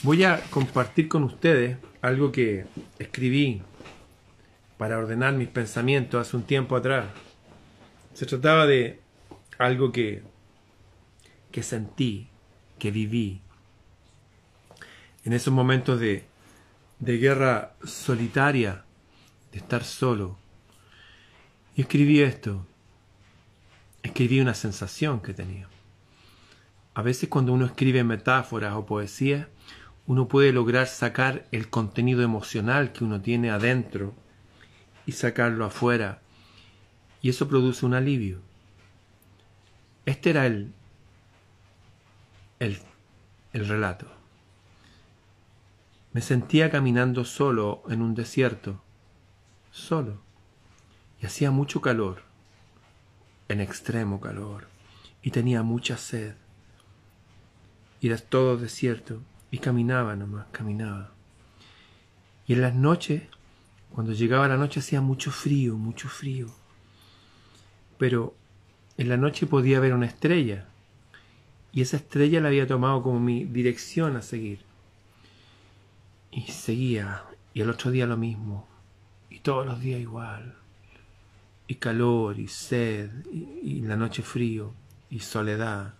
Voy 0.01 0.23
a 0.23 0.39
compartir 0.49 1.09
con 1.09 1.23
ustedes 1.23 1.77
algo 2.01 2.31
que 2.31 2.65
escribí 2.97 3.61
para 4.77 4.97
ordenar 4.97 5.33
mis 5.33 5.49
pensamientos 5.49 6.25
hace 6.25 6.37
un 6.37 6.43
tiempo 6.43 6.77
atrás. 6.77 7.07
Se 8.13 8.25
trataba 8.25 8.65
de 8.65 9.01
algo 9.57 9.91
que, 9.91 10.23
que 11.51 11.63
sentí, 11.63 12.29
que 12.79 12.91
viví. 12.91 13.41
En 15.25 15.33
esos 15.33 15.53
momentos 15.53 15.99
de, 15.99 16.23
de 16.99 17.17
guerra 17.17 17.73
solitaria, 17.83 18.85
de 19.51 19.57
estar 19.57 19.83
solo. 19.83 20.37
Y 21.75 21.81
escribí 21.81 22.21
esto. 22.21 22.65
Escribí 24.01 24.39
una 24.39 24.53
sensación 24.53 25.19
que 25.19 25.33
tenía. 25.33 25.67
A 26.99 27.01
veces 27.01 27.29
cuando 27.29 27.53
uno 27.53 27.65
escribe 27.65 28.03
metáforas 28.03 28.75
o 28.75 28.85
poesía, 28.85 29.47
uno 30.05 30.27
puede 30.27 30.51
lograr 30.51 30.85
sacar 30.85 31.47
el 31.53 31.69
contenido 31.69 32.23
emocional 32.23 32.91
que 32.91 33.05
uno 33.05 33.21
tiene 33.21 33.51
adentro 33.51 34.13
y 35.05 35.13
sacarlo 35.13 35.63
afuera. 35.63 36.19
Y 37.21 37.29
eso 37.29 37.47
produce 37.47 37.85
un 37.85 37.93
alivio. 37.93 38.41
Este 40.05 40.31
era 40.31 40.45
el, 40.45 40.73
el, 42.59 42.77
el 43.53 43.65
relato. 43.69 44.07
Me 46.11 46.19
sentía 46.19 46.69
caminando 46.69 47.23
solo 47.23 47.81
en 47.87 48.01
un 48.01 48.13
desierto, 48.13 48.83
solo, 49.71 50.19
y 51.21 51.27
hacía 51.27 51.49
mucho 51.49 51.79
calor, 51.79 52.23
en 53.47 53.61
extremo 53.61 54.19
calor, 54.19 54.67
y 55.21 55.31
tenía 55.31 55.63
mucha 55.63 55.95
sed 55.95 56.35
era 58.07 58.17
todo 58.17 58.57
desierto, 58.57 59.21
y 59.51 59.57
caminaba 59.57 60.15
nomás, 60.15 60.47
caminaba. 60.51 61.11
Y 62.47 62.53
en 62.53 62.61
las 62.61 62.75
noches, 62.75 63.23
cuando 63.91 64.13
llegaba 64.13 64.47
la 64.47 64.57
noche 64.57 64.79
hacía 64.79 65.01
mucho 65.01 65.31
frío, 65.31 65.75
mucho 65.75 66.07
frío. 66.07 66.47
Pero 67.97 68.35
en 68.97 69.09
la 69.09 69.17
noche 69.17 69.45
podía 69.45 69.79
ver 69.79 69.93
una 69.93 70.05
estrella, 70.05 70.67
y 71.71 71.81
esa 71.81 71.97
estrella 71.97 72.41
la 72.41 72.47
había 72.47 72.67
tomado 72.67 73.03
como 73.03 73.19
mi 73.19 73.45
dirección 73.45 74.15
a 74.15 74.21
seguir. 74.21 74.61
Y 76.31 76.43
seguía, 76.43 77.23
y 77.53 77.61
el 77.61 77.69
otro 77.69 77.91
día 77.91 78.05
lo 78.05 78.17
mismo, 78.17 78.67
y 79.29 79.39
todos 79.39 79.65
los 79.65 79.79
días 79.79 79.99
igual. 79.99 80.55
Y 81.67 81.75
calor, 81.75 82.39
y 82.39 82.47
sed, 82.47 83.11
y, 83.31 83.59
y 83.61 83.81
la 83.81 83.95
noche 83.95 84.23
frío, 84.23 84.73
y 85.09 85.19
soledad. 85.19 85.98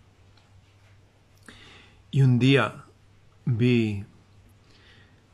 Y 2.12 2.24
un 2.24 2.39
día 2.39 2.86
vi 3.46 4.04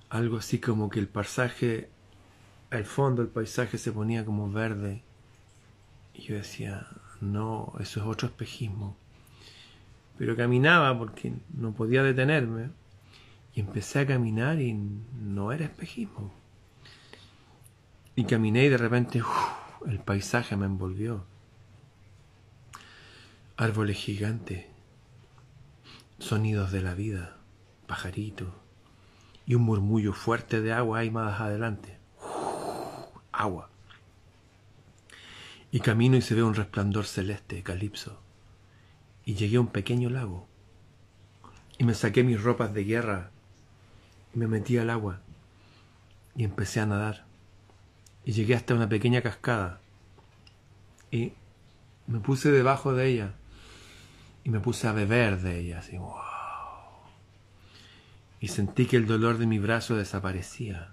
algo 0.09 0.37
así 0.37 0.59
como 0.59 0.89
que 0.89 0.99
el 0.99 1.07
paisaje, 1.07 1.89
al 2.69 2.85
fondo 2.85 3.21
el 3.21 3.29
paisaje 3.29 3.77
se 3.77 3.93
ponía 3.93 4.25
como 4.25 4.51
verde. 4.51 5.01
Y 6.13 6.23
yo 6.23 6.35
decía, 6.35 6.87
no, 7.21 7.73
eso 7.79 8.01
es 8.01 8.05
otro 8.05 8.27
espejismo. 8.27 8.97
Pero 10.17 10.35
caminaba 10.35 10.97
porque 10.97 11.33
no 11.53 11.73
podía 11.73 12.03
detenerme. 12.03 12.69
Y 13.53 13.61
empecé 13.61 13.99
a 13.99 14.07
caminar 14.07 14.59
y 14.59 14.73
no 14.73 15.53
era 15.53 15.65
espejismo. 15.65 16.33
Y 18.17 18.25
caminé 18.25 18.65
y 18.65 18.69
de 18.69 18.77
repente 18.77 19.21
el 19.87 19.99
paisaje 19.99 20.57
me 20.57 20.65
envolvió. 20.65 21.25
Árboles 23.55 23.95
gigantes, 23.95 24.65
sonidos 26.19 26.71
de 26.71 26.81
la 26.81 26.93
vida, 26.93 27.37
pajarito 27.87 28.53
y 29.45 29.55
un 29.55 29.63
murmullo 29.63 30.13
fuerte 30.13 30.61
de 30.61 30.73
agua 30.73 30.99
ahí 30.99 31.11
más 31.11 31.39
adelante. 31.39 31.97
agua. 33.31 33.69
Y 35.71 35.79
camino 35.81 36.17
y 36.17 36.21
se 36.21 36.35
ve 36.35 36.43
un 36.43 36.55
resplandor 36.55 37.05
celeste, 37.05 37.61
calipso. 37.61 38.19
Y 39.25 39.35
llegué 39.35 39.57
a 39.57 39.61
un 39.61 39.67
pequeño 39.67 40.09
lago. 40.09 40.47
Y 41.77 41.83
me 41.83 41.93
saqué 41.93 42.23
mis 42.23 42.41
ropas 42.41 42.73
de 42.73 42.85
guerra 42.85 43.31
y 44.33 44.39
me 44.39 44.47
metí 44.47 44.77
al 44.77 44.89
agua. 44.89 45.19
Y 46.35 46.43
empecé 46.43 46.79
a 46.79 46.85
nadar. 46.85 47.25
Y 48.23 48.31
llegué 48.31 48.55
hasta 48.55 48.73
una 48.73 48.89
pequeña 48.89 49.21
cascada. 49.21 49.81
Y 51.11 51.33
me 52.07 52.19
puse 52.19 52.51
debajo 52.51 52.93
de 52.93 53.07
ella 53.07 53.33
y 54.45 54.51
me 54.51 54.59
puse 54.59 54.87
a 54.87 54.93
beber 54.93 55.41
de 55.41 55.59
ella, 55.59 55.79
así, 55.79 55.97
wow. 55.97 56.13
Y 58.39 58.47
sentí 58.49 58.85
que 58.85 58.95
el 58.95 59.07
dolor 59.07 59.39
de 59.39 59.47
mi 59.47 59.57
brazo 59.57 59.95
desaparecía 59.95 60.91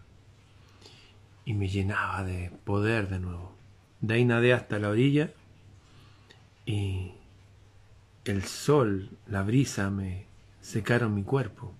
y 1.44 1.52
me 1.52 1.68
llenaba 1.68 2.25
de 2.25 2.50
poder 2.64 3.11
de 3.11 3.18
nuevo. 3.18 3.54
De 4.00 4.14
ahí 4.14 4.25
nadé 4.25 4.54
hasta 4.54 4.78
la 4.78 4.88
orilla 4.88 5.32
y 6.64 7.12
el 8.25 8.42
sol, 8.44 9.11
la 9.26 9.42
brisa 9.42 9.90
me 9.90 10.25
secaron 10.62 11.14
mi 11.14 11.23
cuerpo. 11.23 11.75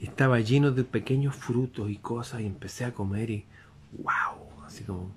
Y 0.00 0.06
estaba 0.06 0.40
lleno 0.40 0.70
de 0.70 0.84
pequeños 0.84 1.36
frutos 1.36 1.90
y 1.90 1.96
cosas 1.96 2.40
y 2.40 2.46
empecé 2.46 2.86
a 2.86 2.94
comer 2.94 3.30
y 3.30 3.44
wow, 3.98 4.64
así 4.64 4.82
como, 4.84 5.14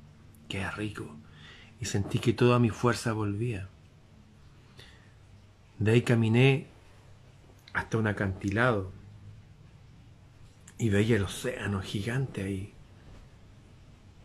qué 0.50 0.70
rico. 0.72 1.16
Y 1.80 1.86
sentí 1.86 2.20
que 2.20 2.34
toda 2.34 2.60
mi 2.60 2.70
fuerza 2.70 3.14
volvía. 3.14 3.70
De 5.80 5.92
ahí 5.92 6.02
caminé 6.02 6.68
hasta 7.74 7.98
un 7.98 8.08
acantilado 8.08 8.92
y 10.78 10.90
veía 10.90 11.16
el 11.16 11.24
océano 11.24 11.82
gigante 11.82 12.44
ahí. 12.44 12.74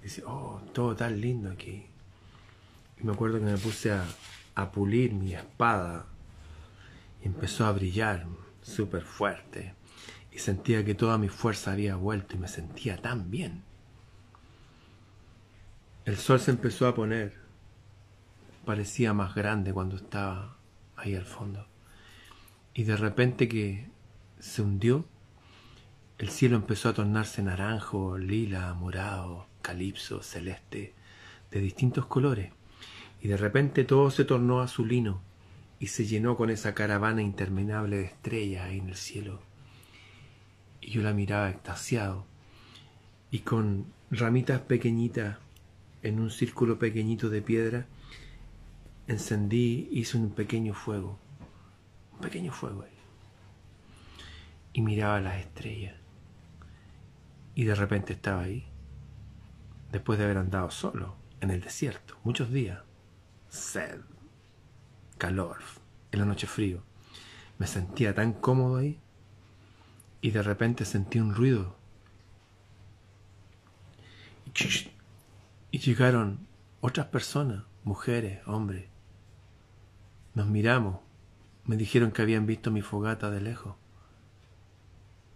Decía, 0.03 0.25
oh, 0.27 0.61
todo 0.73 0.97
tan 0.97 1.21
lindo 1.21 1.51
aquí. 1.51 1.87
Y 3.01 3.05
me 3.05 3.13
acuerdo 3.13 3.39
que 3.39 3.45
me 3.45 3.57
puse 3.57 3.93
a, 3.93 4.05
a 4.57 4.73
pulir 4.73 5.13
mi 5.13 5.35
espada 5.35 6.07
y 7.23 7.27
empezó 7.27 7.67
a 7.67 7.73
brillar 7.73 8.27
súper 8.61 9.03
fuerte. 9.03 9.75
Y 10.33 10.39
sentía 10.39 10.85
que 10.85 10.97
toda 10.97 11.19
mi 11.19 11.29
fuerza 11.29 11.73
había 11.73 11.95
vuelto 11.95 12.35
y 12.35 12.41
me 12.41 12.49
sentía 12.49 13.01
tan 13.01 13.31
bien. 13.31 13.63
El 16.05 16.17
sol 16.17 16.41
se 16.41 16.51
empezó 16.51 16.89
a 16.89 16.97
poner. 16.97 17.33
Parecía 18.65 19.13
más 19.13 19.37
grande 19.37 19.73
cuando 19.73 19.97
estaba 19.97 20.57
ahí 20.97 21.15
al 21.15 21.25
fondo. 21.25 21.67
Y 22.75 22.85
de 22.85 22.97
repente 22.97 23.49
que 23.49 23.89
se 24.39 24.63
hundió, 24.63 25.05
el 26.19 26.29
cielo 26.29 26.57
empezó 26.57 26.89
a 26.89 26.95
tornarse 26.95 27.43
naranjo, 27.43 28.19
lila, 28.19 28.73
morado, 28.75 29.47
calipso, 29.63 30.23
celeste, 30.23 30.95
de 31.51 31.61
distintos 31.61 32.07
colores. 32.07 32.53
Y 33.21 33.29
de 33.29 33.37
repente 33.37 33.85
todo 33.85 34.11
se 34.11 34.25
tornó 34.25 34.61
azulino 34.61 35.21
y 35.79 35.89
se 35.89 36.07
llenó 36.07 36.37
con 36.37 36.51
esa 36.51 36.75
caravana 36.75 37.23
interminable 37.23 37.97
de 37.97 38.05
estrellas 38.05 38.65
ahí 38.65 38.79
en 38.79 38.89
el 38.89 38.97
cielo. 38.97 39.41
Y 40.81 40.91
yo 40.91 41.03
la 41.03 41.13
miraba 41.13 41.51
extasiado 41.51 42.27
y 43.31 43.41
con 43.41 43.87
ramitas 44.11 44.61
pequeñitas 44.61 45.39
en 46.03 46.21
un 46.21 46.31
círculo 46.31 46.79
pequeñito 46.79 47.31
de 47.31 47.43
piedra, 47.43 47.87
encendí, 49.07 49.89
hice 49.93 50.17
un 50.17 50.31
pequeño 50.31 50.75
fuego, 50.75 51.19
un 52.13 52.19
pequeño 52.21 52.53
fuego 52.53 52.83
ahí. 52.83 52.91
Y 54.73 54.83
miraba 54.83 55.21
las 55.21 55.39
estrellas. 55.41 55.95
Y 57.55 57.65
de 57.65 57.75
repente 57.75 58.13
estaba 58.15 58.43
ahí, 58.43 58.67
después 59.93 60.19
de 60.19 60.25
haber 60.25 60.39
andado 60.39 60.71
solo 60.71 61.17
en 61.41 61.51
el 61.51 61.61
desierto, 61.61 62.17
muchos 62.25 62.51
días, 62.51 62.81
sed, 63.49 64.01
calor, 65.19 65.59
en 66.11 66.21
la 66.21 66.25
noche 66.27 66.47
frío. 66.47 66.83
Me 67.59 67.67
sentía 67.67 68.15
tan 68.15 68.33
cómodo 68.33 68.79
ahí 68.79 68.99
y 70.21 70.31
de 70.31 70.43
repente 70.43 70.85
sentí 70.85 71.21
un 71.21 71.35
ruido. 71.35 71.77
Y 75.71 75.79
llegaron 75.79 76.47
otras 76.81 77.07
personas, 77.07 77.65
mujeres, 77.83 78.41
hombres. 78.47 78.94
Nos 80.35 80.47
miramos. 80.49 80.99
Me 81.65 81.77
dijeron 81.77 82.11
que 82.11 82.23
habían 82.23 82.47
visto 82.47 82.71
mi 82.71 82.83
fogata 82.83 83.31
de 83.31 83.41
lejos. 83.41 83.77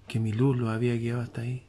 Que 0.07 0.21
mi 0.21 0.33
luz 0.33 0.57
los 0.57 0.71
había 0.71 0.95
guiado 0.97 1.21
hasta 1.21 1.43
ahí. 1.43 1.67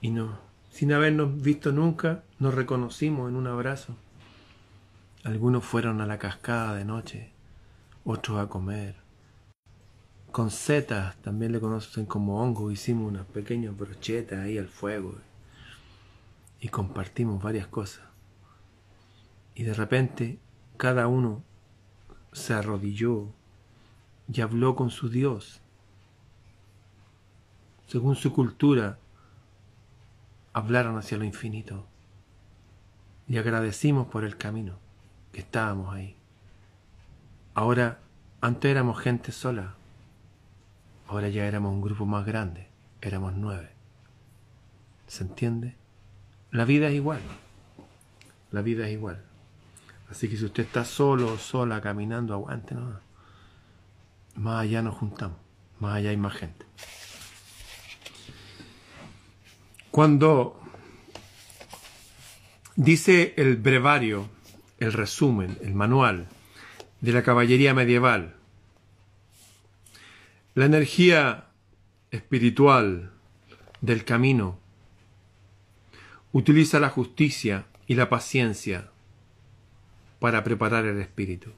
Y 0.00 0.10
no, 0.10 0.38
sin 0.70 0.92
habernos 0.92 1.40
visto 1.42 1.72
nunca, 1.72 2.22
nos 2.38 2.54
reconocimos 2.54 3.28
en 3.28 3.36
un 3.36 3.46
abrazo. 3.46 3.96
Algunos 5.24 5.64
fueron 5.64 6.00
a 6.00 6.06
la 6.06 6.18
cascada 6.18 6.74
de 6.74 6.84
noche, 6.84 7.32
otros 8.04 8.38
a 8.38 8.48
comer. 8.48 8.94
Con 10.30 10.50
setas, 10.50 11.16
también 11.16 11.52
le 11.52 11.60
conocen 11.60 12.06
como 12.06 12.40
hongo, 12.42 12.70
hicimos 12.70 13.08
unas 13.08 13.26
pequeñas 13.26 13.76
brochetas 13.76 14.40
ahí 14.40 14.58
al 14.58 14.68
fuego 14.68 15.16
y 16.60 16.68
compartimos 16.68 17.42
varias 17.42 17.66
cosas. 17.66 18.04
Y 19.54 19.64
de 19.64 19.74
repente 19.74 20.38
cada 20.76 21.08
uno 21.08 21.42
se 22.38 22.54
arrodilló 22.54 23.26
y 24.32 24.40
habló 24.40 24.74
con 24.74 24.90
su 24.90 25.08
Dios. 25.08 25.60
Según 27.86 28.16
su 28.16 28.32
cultura, 28.32 28.98
hablaron 30.52 30.98
hacia 30.98 31.18
lo 31.18 31.24
infinito. 31.24 31.86
Y 33.26 33.38
agradecimos 33.38 34.08
por 34.08 34.24
el 34.24 34.36
camino 34.36 34.78
que 35.32 35.40
estábamos 35.40 35.94
ahí. 35.94 36.16
Ahora, 37.54 38.00
antes 38.40 38.70
éramos 38.70 38.98
gente 39.00 39.32
sola. 39.32 39.74
Ahora 41.06 41.28
ya 41.28 41.46
éramos 41.46 41.72
un 41.72 41.82
grupo 41.82 42.06
más 42.06 42.24
grande. 42.24 42.68
Éramos 43.00 43.34
nueve. 43.34 43.70
¿Se 45.06 45.24
entiende? 45.24 45.76
La 46.50 46.64
vida 46.64 46.88
es 46.88 46.94
igual. 46.94 47.20
La 48.50 48.62
vida 48.62 48.86
es 48.86 48.92
igual. 48.92 49.27
Así 50.10 50.28
que 50.28 50.36
si 50.36 50.44
usted 50.44 50.64
está 50.64 50.84
solo 50.84 51.34
o 51.34 51.38
sola 51.38 51.80
caminando, 51.80 52.34
aguante, 52.34 52.74
¿no? 52.74 53.00
Más 54.36 54.62
allá 54.62 54.82
nos 54.82 54.94
juntamos. 54.94 55.36
Más 55.80 55.96
allá 55.96 56.10
hay 56.10 56.16
más 56.16 56.34
gente. 56.34 56.64
Cuando 59.90 60.60
dice 62.76 63.34
el 63.36 63.56
brevario, 63.56 64.28
el 64.78 64.92
resumen, 64.92 65.58
el 65.60 65.74
manual 65.74 66.28
de 67.00 67.12
la 67.12 67.22
caballería 67.22 67.74
medieval, 67.74 68.36
la 70.54 70.64
energía 70.64 71.46
espiritual 72.10 73.12
del 73.80 74.04
camino 74.04 74.58
utiliza 76.32 76.80
la 76.80 76.90
justicia 76.90 77.66
y 77.86 77.94
la 77.94 78.08
paciencia 78.08 78.90
para 80.18 80.44
preparar 80.44 80.84
el 80.86 81.00
espíritu. 81.00 81.52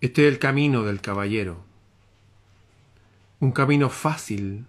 Este 0.00 0.26
es 0.26 0.32
el 0.32 0.38
camino 0.38 0.82
del 0.82 1.00
caballero, 1.00 1.62
un 3.38 3.52
camino 3.52 3.90
fácil 3.90 4.66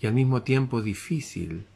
y 0.00 0.06
al 0.06 0.14
mismo 0.14 0.42
tiempo 0.42 0.82
difícil, 0.82 1.66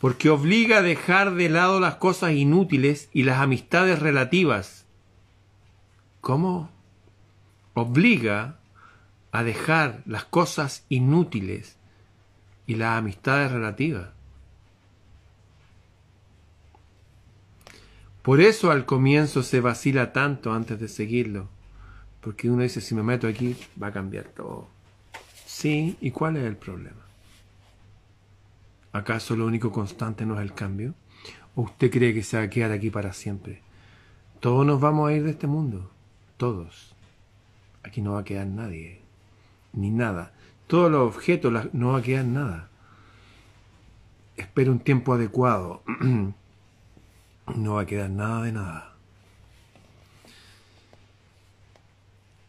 porque 0.00 0.30
obliga 0.30 0.78
a 0.78 0.82
dejar 0.82 1.34
de 1.34 1.48
lado 1.48 1.80
las 1.80 1.94
cosas 1.96 2.32
inútiles 2.32 3.08
y 3.12 3.22
las 3.22 3.40
amistades 3.40 4.00
relativas. 4.00 4.84
¿Cómo? 6.20 6.70
Obliga 7.74 8.58
a 9.30 9.42
dejar 9.44 10.02
las 10.04 10.24
cosas 10.24 10.84
inútiles 10.88 11.76
y 12.66 12.74
las 12.74 12.98
amistades 12.98 13.50
relativas. 13.50 14.10
Por 18.22 18.40
eso 18.40 18.70
al 18.70 18.84
comienzo 18.86 19.42
se 19.42 19.60
vacila 19.60 20.12
tanto 20.12 20.52
antes 20.52 20.78
de 20.78 20.88
seguirlo, 20.88 21.48
porque 22.20 22.50
uno 22.50 22.62
dice, 22.62 22.80
si 22.80 22.94
me 22.94 23.02
meto 23.02 23.26
aquí, 23.26 23.56
va 23.82 23.88
a 23.88 23.92
cambiar 23.92 24.26
todo. 24.26 24.68
Sí, 25.44 25.96
¿y 26.00 26.10
cuál 26.12 26.36
es 26.36 26.44
el 26.44 26.56
problema? 26.56 27.02
¿Acaso 28.92 29.34
lo 29.36 29.46
único 29.46 29.72
constante 29.72 30.24
no 30.24 30.34
es 30.36 30.42
el 30.42 30.54
cambio? 30.54 30.94
¿O 31.54 31.62
usted 31.62 31.90
cree 31.90 32.14
que 32.14 32.22
se 32.22 32.36
va 32.36 32.44
a 32.44 32.50
quedar 32.50 32.70
aquí 32.70 32.90
para 32.90 33.12
siempre? 33.12 33.60
Todos 34.40 34.64
nos 34.64 34.80
vamos 34.80 35.08
a 35.08 35.12
ir 35.12 35.24
de 35.24 35.30
este 35.30 35.46
mundo, 35.46 35.90
todos. 36.36 36.94
Aquí 37.82 38.00
no 38.00 38.12
va 38.12 38.20
a 38.20 38.24
quedar 38.24 38.46
nadie, 38.46 39.00
ni 39.72 39.90
nada 39.90 40.32
todos 40.72 40.90
los 40.90 41.14
objetos, 41.14 41.52
no 41.74 41.92
va 41.92 41.98
a 41.98 42.02
quedar 42.02 42.24
nada. 42.24 42.70
Espera 44.38 44.70
un 44.70 44.78
tiempo 44.78 45.12
adecuado. 45.12 45.82
no 47.54 47.74
va 47.74 47.82
a 47.82 47.86
quedar 47.86 48.10
nada 48.10 48.42
de 48.42 48.52
nada. 48.52 48.92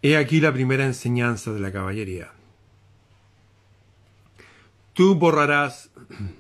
He 0.01 0.17
aquí 0.17 0.41
la 0.41 0.51
primera 0.51 0.86
enseñanza 0.86 1.51
de 1.51 1.60
la 1.60 1.71
caballería. 1.71 2.32
Tú 4.93 5.15
borrarás 5.15 5.89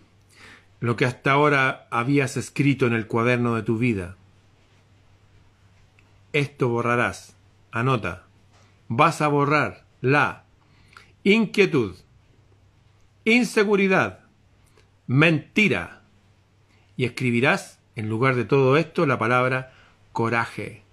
lo 0.79 0.95
que 0.95 1.05
hasta 1.05 1.31
ahora 1.31 1.87
habías 1.89 2.37
escrito 2.37 2.85
en 2.87 2.93
el 2.93 3.07
cuaderno 3.07 3.55
de 3.55 3.63
tu 3.63 3.77
vida. 3.77 4.17
Esto 6.33 6.67
borrarás. 6.67 7.35
Anota. 7.71 8.23
Vas 8.87 9.21
a 9.21 9.27
borrar 9.27 9.85
la 10.01 10.43
inquietud, 11.23 11.95
inseguridad, 13.23 14.19
mentira. 15.07 16.03
Y 16.97 17.05
escribirás 17.05 17.79
en 17.95 18.09
lugar 18.09 18.35
de 18.35 18.45
todo 18.45 18.77
esto 18.77 19.05
la 19.05 19.19
palabra 19.19 19.73
coraje. 20.11 20.83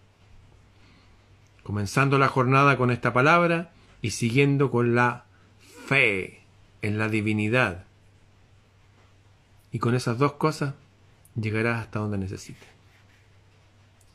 Comenzando 1.63 2.19
la 2.19 2.29
jornada 2.29 2.77
con 2.77 2.91
esta 2.91 3.13
palabra 3.13 3.71
y 4.03 4.11
siguiendo 4.11 4.71
con 4.71 4.95
la 4.95 5.25
fe 5.87 6.41
en 6.83 6.99
la 6.99 7.09
divinidad. 7.09 7.85
Y 9.73 9.79
con 9.79 9.95
esas 9.95 10.19
dos 10.19 10.33
cosas 10.33 10.75
llegarás 11.37 11.83
hasta 11.83 12.01
donde 12.01 12.19
necesites. 12.19 12.69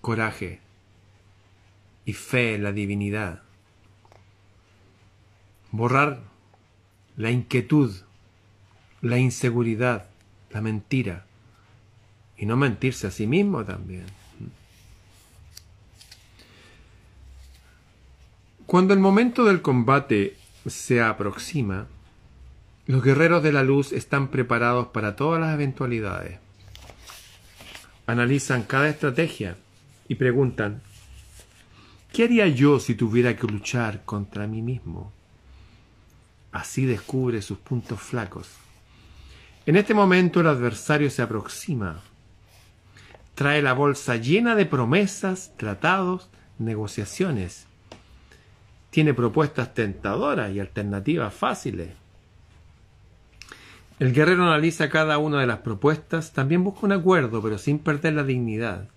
Coraje 0.02 0.60
y 2.06 2.14
fe 2.14 2.56
en 2.56 2.64
la 2.64 2.72
divinidad 2.72 3.46
borrar 5.76 6.22
la 7.18 7.32
inquietud, 7.32 7.94
la 9.02 9.18
inseguridad, 9.18 10.08
la 10.52 10.62
mentira. 10.62 11.25
Y 12.38 12.46
no 12.46 12.58
mentirse 12.58 13.08
a 13.08 13.12
sí 13.12 13.28
mismo 13.28 13.64
también. 13.64 14.06
Cuando 18.66 18.94
el 18.94 19.00
momento 19.00 19.46
del 19.46 19.62
combate 19.62 20.38
se 20.66 21.02
aproxima, 21.02 21.88
los 22.88 23.04
guerreros 23.04 23.44
de 23.44 23.52
la 23.52 23.64
luz 23.64 23.94
están 23.94 24.30
preparados 24.30 24.88
para 24.88 25.16
todas 25.16 25.40
las 25.40 25.54
eventualidades. 25.54 26.40
Analizan 28.08 28.64
cada 28.64 28.90
estrategia 28.90 29.56
y 30.08 30.16
preguntan, 30.16 30.82
¿qué 32.12 32.24
haría 32.24 32.48
yo 32.48 32.80
si 32.80 32.96
tuviera 32.96 33.36
que 33.36 33.48
luchar 33.48 34.04
contra 34.04 34.48
mí 34.48 34.62
mismo? 34.62 35.12
Así 36.52 36.86
descubre 36.86 37.42
sus 37.42 37.58
puntos 37.58 38.00
flacos. 38.00 38.50
En 39.66 39.76
este 39.76 39.94
momento 39.94 40.42
el 40.42 40.48
adversario 40.48 41.10
se 41.10 41.22
aproxima. 41.22 42.02
Trae 43.36 43.62
la 43.62 43.74
bolsa 43.74 44.16
llena 44.16 44.56
de 44.56 44.66
promesas, 44.66 45.52
tratados, 45.58 46.30
negociaciones. 46.58 47.68
Tiene 48.90 49.14
propuestas 49.14 49.74
tentadoras 49.74 50.54
y 50.54 50.62
alternativas 50.62 51.34
fáciles. 51.34 51.90
El 54.00 54.14
guerrero 54.14 54.44
analiza 54.44 54.90
cada 54.90 55.18
una 55.18 55.40
de 55.40 55.48
las 55.48 55.60
propuestas, 55.60 56.34
también 56.34 56.64
busca 56.64 56.86
un 56.86 56.94
acuerdo, 56.94 57.42
pero 57.42 57.58
sin 57.58 57.80
perder 57.80 58.14
la 58.14 58.24
dignidad. 58.24 58.88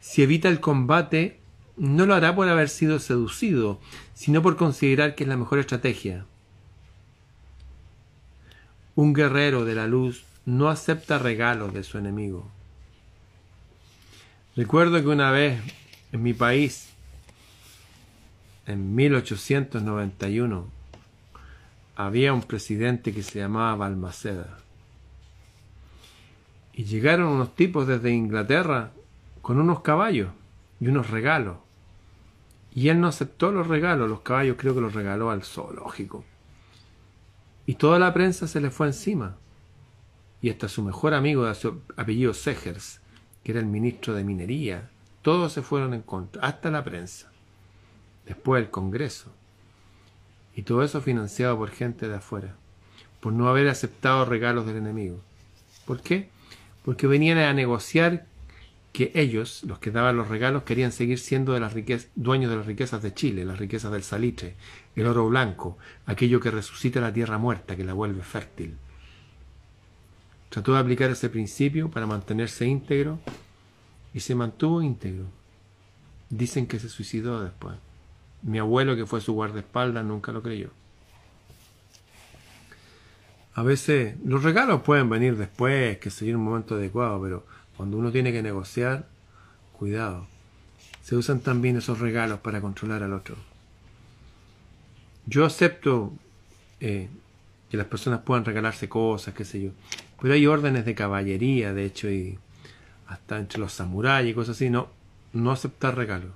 Si 0.00 0.22
evita 0.22 0.48
el 0.48 0.60
combate, 0.60 1.38
no 1.76 2.06
lo 2.06 2.14
hará 2.14 2.34
por 2.34 2.48
haber 2.48 2.68
sido 2.68 2.98
seducido, 2.98 3.80
sino 4.14 4.42
por 4.42 4.56
considerar 4.56 5.14
que 5.14 5.24
es 5.24 5.28
la 5.28 5.36
mejor 5.36 5.58
estrategia. 5.58 6.26
Un 8.94 9.12
guerrero 9.14 9.64
de 9.64 9.74
la 9.74 9.86
luz 9.86 10.24
no 10.44 10.68
acepta 10.68 11.18
regalos 11.18 11.72
de 11.72 11.82
su 11.82 11.96
enemigo. 11.98 12.50
Recuerdo 14.54 15.00
que 15.00 15.08
una 15.08 15.30
vez 15.30 15.62
en 16.12 16.22
mi 16.22 16.34
país, 16.34 16.90
en 18.66 18.94
1891, 18.94 20.66
había 21.96 22.34
un 22.34 22.42
presidente 22.42 23.14
que 23.14 23.22
se 23.22 23.38
llamaba 23.38 23.74
Balmaceda. 23.76 24.58
Y 26.74 26.84
llegaron 26.84 27.28
unos 27.28 27.56
tipos 27.56 27.86
desde 27.86 28.10
Inglaterra 28.10 28.92
con 29.40 29.58
unos 29.58 29.80
caballos 29.80 30.30
y 30.80 30.88
unos 30.88 31.08
regalos. 31.08 31.56
Y 32.74 32.90
él 32.90 33.00
no 33.00 33.08
aceptó 33.08 33.52
los 33.52 33.68
regalos, 33.68 34.08
los 34.08 34.20
caballos 34.20 34.56
creo 34.58 34.74
que 34.74 34.82
los 34.82 34.92
regaló 34.92 35.30
al 35.30 35.44
zoológico. 35.44 36.26
Y 37.64 37.76
toda 37.76 37.98
la 37.98 38.12
prensa 38.12 38.46
se 38.46 38.60
le 38.60 38.70
fue 38.70 38.88
encima. 38.88 39.36
Y 40.42 40.50
hasta 40.50 40.68
su 40.68 40.82
mejor 40.82 41.14
amigo 41.14 41.44
de 41.44 41.56
apellido 41.96 42.34
Segers, 42.34 43.01
que 43.42 43.52
era 43.52 43.60
el 43.60 43.66
ministro 43.66 44.14
de 44.14 44.24
Minería, 44.24 44.90
todos 45.22 45.52
se 45.52 45.62
fueron 45.62 45.94
en 45.94 46.02
contra, 46.02 46.42
hasta 46.42 46.70
la 46.70 46.84
prensa. 46.84 47.30
Después 48.26 48.62
el 48.62 48.70
Congreso. 48.70 49.32
Y 50.54 50.62
todo 50.62 50.82
eso 50.82 51.00
financiado 51.00 51.56
por 51.56 51.70
gente 51.70 52.08
de 52.08 52.16
afuera, 52.16 52.56
por 53.20 53.32
no 53.32 53.48
haber 53.48 53.68
aceptado 53.68 54.24
regalos 54.24 54.66
del 54.66 54.76
enemigo. 54.76 55.20
¿Por 55.86 56.00
qué? 56.00 56.28
Porque 56.84 57.06
venían 57.06 57.38
a 57.38 57.52
negociar 57.52 58.26
que 58.92 59.10
ellos, 59.14 59.62
los 59.64 59.78
que 59.78 59.90
daban 59.90 60.16
los 60.16 60.28
regalos, 60.28 60.64
querían 60.64 60.92
seguir 60.92 61.18
siendo 61.18 61.54
de 61.54 61.60
las 61.60 61.74
dueños 62.14 62.50
de 62.50 62.56
las 62.56 62.66
riquezas 62.66 63.02
de 63.02 63.14
Chile, 63.14 63.44
las 63.44 63.58
riquezas 63.58 63.90
del 63.90 64.02
salitre, 64.02 64.54
el 64.94 65.06
oro 65.06 65.26
blanco, 65.28 65.78
aquello 66.04 66.40
que 66.40 66.50
resucita 66.50 67.00
la 67.00 67.12
tierra 67.12 67.38
muerta, 67.38 67.74
que 67.74 67.84
la 67.84 67.94
vuelve 67.94 68.22
fértil. 68.22 68.76
Trató 70.52 70.74
de 70.74 70.80
aplicar 70.80 71.10
ese 71.10 71.30
principio 71.30 71.90
para 71.90 72.04
mantenerse 72.04 72.66
íntegro 72.66 73.18
y 74.12 74.20
se 74.20 74.34
mantuvo 74.34 74.82
íntegro. 74.82 75.24
Dicen 76.28 76.66
que 76.66 76.78
se 76.78 76.90
suicidó 76.90 77.42
después. 77.42 77.76
Mi 78.42 78.58
abuelo, 78.58 78.94
que 78.94 79.06
fue 79.06 79.22
su 79.22 79.32
guardaespaldas, 79.32 80.04
nunca 80.04 80.30
lo 80.30 80.42
creyó. 80.42 80.68
A 83.54 83.62
veces 83.62 84.16
los 84.26 84.42
regalos 84.42 84.82
pueden 84.82 85.08
venir 85.08 85.38
después, 85.38 85.96
que 85.96 86.10
sería 86.10 86.36
un 86.36 86.44
momento 86.44 86.74
adecuado, 86.74 87.22
pero 87.22 87.46
cuando 87.78 87.96
uno 87.96 88.12
tiene 88.12 88.30
que 88.30 88.42
negociar, 88.42 89.08
cuidado. 89.72 90.26
Se 91.00 91.16
usan 91.16 91.40
también 91.40 91.78
esos 91.78 91.98
regalos 91.98 92.40
para 92.40 92.60
controlar 92.60 93.02
al 93.02 93.14
otro. 93.14 93.36
Yo 95.24 95.46
acepto 95.46 96.12
eh, 96.78 97.08
que 97.70 97.78
las 97.78 97.86
personas 97.86 98.20
puedan 98.20 98.44
regalarse 98.44 98.86
cosas, 98.86 99.32
qué 99.32 99.46
sé 99.46 99.62
yo. 99.62 99.70
Pero 100.22 100.34
hay 100.34 100.46
órdenes 100.46 100.84
de 100.84 100.94
caballería, 100.94 101.74
de 101.74 101.84
hecho, 101.84 102.08
y 102.08 102.38
hasta 103.08 103.40
entre 103.40 103.58
los 103.58 103.72
samuráis 103.72 104.30
y 104.30 104.34
cosas 104.34 104.54
así. 104.54 104.70
No, 104.70 104.88
no 105.32 105.50
aceptar 105.50 105.96
regalos. 105.96 106.30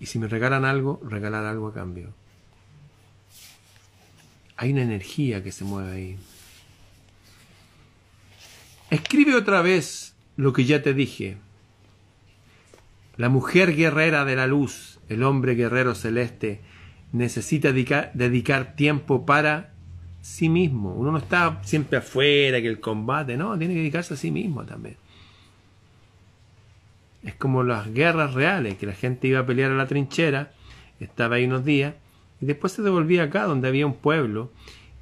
Y 0.00 0.06
si 0.06 0.18
me 0.18 0.28
regalan 0.28 0.64
algo, 0.64 0.98
regalar 1.06 1.44
algo 1.44 1.68
a 1.68 1.74
cambio. 1.74 2.14
Hay 4.56 4.72
una 4.72 4.80
energía 4.80 5.44
que 5.44 5.52
se 5.52 5.64
mueve 5.64 5.92
ahí. 5.92 6.18
Escribe 8.88 9.34
otra 9.34 9.60
vez 9.60 10.14
lo 10.36 10.54
que 10.54 10.64
ya 10.64 10.82
te 10.82 10.94
dije. 10.94 11.36
La 13.18 13.28
mujer 13.28 13.76
guerrera 13.76 14.24
de 14.24 14.36
la 14.36 14.46
luz, 14.46 15.00
el 15.10 15.22
hombre 15.22 15.54
guerrero 15.54 15.94
celeste, 15.94 16.62
necesita 17.12 17.72
dedicar, 17.72 18.74
tiempo 18.74 19.26
para 19.26 19.74
sí 20.26 20.48
mismo. 20.48 20.92
Uno 20.92 21.12
no 21.12 21.18
está 21.18 21.60
siempre 21.62 21.98
afuera, 21.98 22.60
que 22.60 22.68
el 22.68 22.80
combate, 22.80 23.36
no, 23.36 23.56
tiene 23.56 23.74
que 23.74 23.80
dedicarse 23.80 24.14
a 24.14 24.16
sí 24.16 24.30
mismo 24.30 24.64
también. 24.64 24.96
Es 27.22 27.34
como 27.34 27.62
las 27.62 27.92
guerras 27.94 28.34
reales, 28.34 28.76
que 28.76 28.86
la 28.86 28.92
gente 28.92 29.28
iba 29.28 29.40
a 29.40 29.46
pelear 29.46 29.70
a 29.70 29.76
la 29.76 29.86
trinchera, 29.86 30.52
estaba 31.00 31.36
ahí 31.36 31.44
unos 31.44 31.64
días, 31.64 31.94
y 32.40 32.46
después 32.46 32.72
se 32.72 32.82
devolvía 32.82 33.22
acá, 33.22 33.44
donde 33.44 33.68
había 33.68 33.86
un 33.86 33.94
pueblo, 33.94 34.50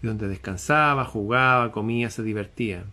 y 0.02 0.06
donde 0.06 0.28
descansaba, 0.28 1.04
jugaba, 1.04 1.72
comía, 1.72 2.10
se 2.10 2.22
divertía. 2.22 2.84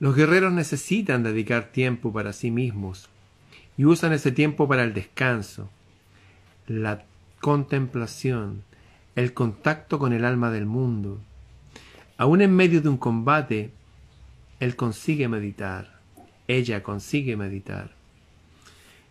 Los 0.00 0.16
guerreros 0.16 0.52
necesitan 0.52 1.22
dedicar 1.22 1.70
tiempo 1.70 2.12
para 2.12 2.32
sí 2.32 2.50
mismos 2.50 3.08
y 3.78 3.84
usan 3.86 4.12
ese 4.12 4.32
tiempo 4.32 4.68
para 4.68 4.82
el 4.84 4.92
descanso, 4.92 5.70
la 6.66 7.04
contemplación, 7.40 8.62
el 9.16 9.32
contacto 9.32 9.98
con 9.98 10.12
el 10.12 10.24
alma 10.24 10.50
del 10.50 10.66
mundo. 10.66 11.20
Aún 12.16 12.40
en 12.42 12.54
medio 12.54 12.80
de 12.80 12.88
un 12.88 12.96
combate, 12.96 13.72
él 14.60 14.76
consigue 14.76 15.28
meditar, 15.28 16.00
ella 16.48 16.82
consigue 16.82 17.36
meditar. 17.36 17.92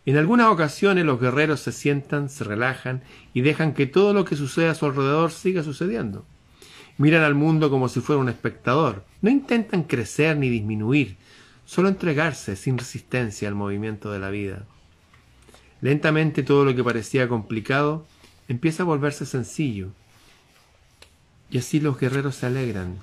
En 0.06 0.18
algunas 0.18 0.48
ocasiones 0.48 1.06
los 1.06 1.20
guerreros 1.20 1.62
se 1.62 1.72
sientan, 1.72 2.30
se 2.30 2.44
relajan 2.44 3.02
y 3.34 3.42
dejan 3.42 3.74
que 3.74 3.86
todo 3.86 4.14
lo 4.14 4.26
que 4.26 4.36
sucede 4.36 4.68
a 4.68 4.76
su 4.76 4.86
alrededor 4.86 5.32
siga 5.32 5.64
sucediendo. 5.64 6.26
Miran 6.98 7.24
al 7.24 7.36
mundo 7.36 7.70
como 7.70 7.88
si 7.88 8.02
fuera 8.02 8.22
un 8.22 8.30
espectador. 8.30 9.06
No 9.22 9.30
intentan 9.30 9.84
crecer 9.84 10.38
ni 10.38 10.50
disminuir, 10.50 11.16
solo 11.66 11.88
entregarse 11.88 12.56
sin 12.56 12.78
resistencia 12.78 13.48
al 13.48 13.56
movimiento 13.56 14.12
de 14.12 14.20
la 14.20 14.30
vida. 14.30 14.66
Lentamente 15.82 16.44
todo 16.44 16.66
lo 16.66 16.76
que 16.76 16.84
parecía 16.84 17.28
complicado 17.30 18.06
empieza 18.48 18.84
a 18.84 18.86
volverse 18.86 19.26
sencillo. 19.26 19.90
Y 21.50 21.58
así 21.58 21.80
los 21.80 22.00
guerreros 22.00 22.36
se 22.36 22.48
alegran. 22.48 22.98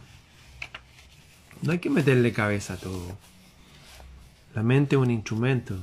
No 1.63 1.73
hay 1.73 1.79
que 1.79 1.91
meterle 1.91 2.33
cabeza 2.33 2.75
a 2.75 2.77
todo. 2.79 3.17
La 4.55 4.63
mente 4.63 4.97
es 4.97 5.03
un 5.03 5.11
instrumento. 5.11 5.77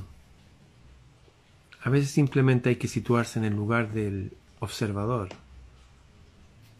A 1.83 1.89
veces 1.89 2.11
simplemente 2.11 2.69
hay 2.69 2.75
que 2.75 2.87
situarse 2.87 3.39
en 3.39 3.45
el 3.45 3.55
lugar 3.55 3.93
del 3.93 4.33
observador. 4.59 5.29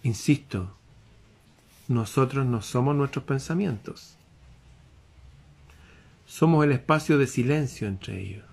Insisto, 0.04 0.76
nosotros 1.88 2.46
no 2.46 2.62
somos 2.62 2.96
nuestros 2.96 3.24
pensamientos. 3.24 4.16
Somos 6.26 6.66
el 6.66 6.74
espacio 6.74 7.18
de 7.18 7.28
silencio 7.28 7.88
entre 7.88 8.20
ellos. 8.20 8.46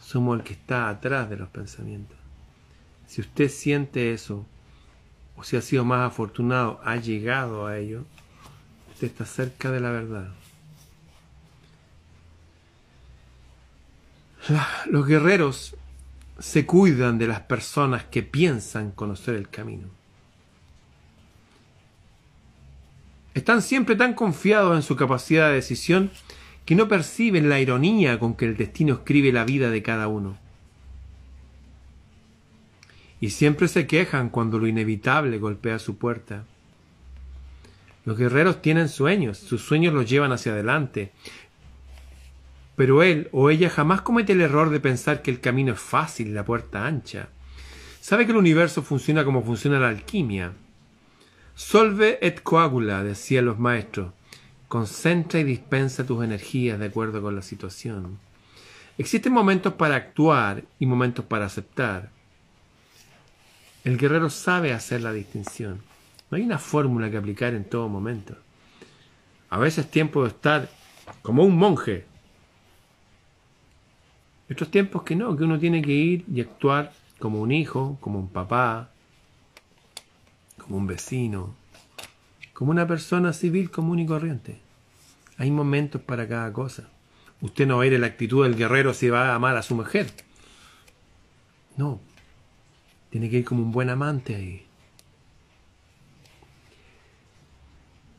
Somos 0.00 0.38
el 0.38 0.44
que 0.44 0.54
está 0.54 0.88
atrás 0.88 1.28
de 1.28 1.36
los 1.36 1.48
pensamientos. 1.50 2.21
Si 3.12 3.20
usted 3.20 3.50
siente 3.50 4.14
eso, 4.14 4.46
o 5.36 5.44
si 5.44 5.58
ha 5.58 5.60
sido 5.60 5.84
más 5.84 6.10
afortunado, 6.10 6.80
ha 6.82 6.96
llegado 6.96 7.66
a 7.66 7.76
ello, 7.76 8.06
usted 8.90 9.08
está 9.08 9.26
cerca 9.26 9.70
de 9.70 9.80
la 9.80 9.90
verdad. 9.90 10.32
Los 14.86 15.06
guerreros 15.06 15.76
se 16.38 16.64
cuidan 16.64 17.18
de 17.18 17.26
las 17.26 17.40
personas 17.40 18.04
que 18.04 18.22
piensan 18.22 18.92
conocer 18.92 19.34
el 19.34 19.50
camino. 19.50 19.88
Están 23.34 23.60
siempre 23.60 23.94
tan 23.94 24.14
confiados 24.14 24.74
en 24.74 24.82
su 24.82 24.96
capacidad 24.96 25.48
de 25.48 25.56
decisión 25.56 26.10
que 26.64 26.74
no 26.74 26.88
perciben 26.88 27.50
la 27.50 27.60
ironía 27.60 28.18
con 28.18 28.36
que 28.36 28.46
el 28.46 28.56
destino 28.56 28.94
escribe 28.94 29.32
la 29.32 29.44
vida 29.44 29.68
de 29.68 29.82
cada 29.82 30.08
uno. 30.08 30.41
Y 33.22 33.30
siempre 33.30 33.68
se 33.68 33.86
quejan 33.86 34.30
cuando 34.30 34.58
lo 34.58 34.66
inevitable 34.66 35.38
golpea 35.38 35.78
su 35.78 35.96
puerta. 35.96 36.42
Los 38.04 38.18
guerreros 38.18 38.60
tienen 38.60 38.88
sueños, 38.88 39.38
sus 39.38 39.62
sueños 39.62 39.94
los 39.94 40.10
llevan 40.10 40.32
hacia 40.32 40.50
adelante. 40.50 41.12
Pero 42.74 43.04
él 43.04 43.28
o 43.30 43.48
ella 43.48 43.70
jamás 43.70 44.02
comete 44.02 44.32
el 44.32 44.40
error 44.40 44.70
de 44.70 44.80
pensar 44.80 45.22
que 45.22 45.30
el 45.30 45.38
camino 45.38 45.72
es 45.72 45.78
fácil 45.78 46.34
la 46.34 46.44
puerta 46.44 46.84
ancha. 46.84 47.28
Sabe 48.00 48.26
que 48.26 48.32
el 48.32 48.38
universo 48.38 48.82
funciona 48.82 49.24
como 49.24 49.44
funciona 49.44 49.78
la 49.78 49.90
alquimia. 49.90 50.54
Solve 51.54 52.18
et 52.22 52.42
coagula, 52.42 53.04
decían 53.04 53.44
los 53.44 53.56
maestros. 53.56 54.12
Concentra 54.66 55.38
y 55.38 55.44
dispensa 55.44 56.04
tus 56.04 56.24
energías 56.24 56.76
de 56.80 56.86
acuerdo 56.86 57.22
con 57.22 57.36
la 57.36 57.42
situación. 57.42 58.18
Existen 58.98 59.32
momentos 59.32 59.74
para 59.74 59.94
actuar 59.94 60.64
y 60.80 60.86
momentos 60.86 61.24
para 61.24 61.46
aceptar. 61.46 62.10
El 63.84 63.98
guerrero 63.98 64.30
sabe 64.30 64.72
hacer 64.72 65.00
la 65.00 65.12
distinción. 65.12 65.80
No 66.30 66.36
hay 66.36 66.42
una 66.44 66.58
fórmula 66.58 67.10
que 67.10 67.16
aplicar 67.16 67.54
en 67.54 67.64
todo 67.64 67.88
momento. 67.88 68.36
A 69.50 69.58
veces 69.58 69.84
es 69.84 69.90
tiempo 69.90 70.22
de 70.22 70.28
estar 70.28 70.68
como 71.22 71.44
un 71.44 71.56
monje, 71.56 72.06
Estos 74.48 74.70
tiempos 74.70 75.02
que 75.02 75.16
no, 75.16 75.34
que 75.34 75.44
uno 75.44 75.58
tiene 75.58 75.80
que 75.80 75.92
ir 75.92 76.24
y 76.30 76.42
actuar 76.42 76.92
como 77.18 77.40
un 77.40 77.52
hijo, 77.52 77.96
como 78.02 78.18
un 78.18 78.28
papá, 78.28 78.90
como 80.58 80.76
un 80.76 80.86
vecino, 80.86 81.54
como 82.52 82.70
una 82.70 82.86
persona 82.86 83.32
civil 83.32 83.70
común 83.70 84.00
y 84.00 84.06
corriente. 84.06 84.60
Hay 85.38 85.50
momentos 85.50 86.02
para 86.02 86.28
cada 86.28 86.52
cosa. 86.52 86.90
Usted 87.40 87.66
no 87.66 87.78
va 87.78 87.84
a 87.84 87.86
ir 87.86 87.98
la 87.98 88.06
actitud 88.06 88.44
del 88.44 88.54
guerrero 88.54 88.92
si 88.92 89.08
va 89.08 89.30
a 89.30 89.34
amar 89.34 89.56
a 89.56 89.62
su 89.62 89.74
mujer. 89.74 90.12
No. 91.78 92.00
Tiene 93.12 93.28
que 93.28 93.40
ir 93.40 93.44
como 93.44 93.62
un 93.62 93.72
buen 93.72 93.90
amante 93.90 94.34
ahí. 94.34 94.64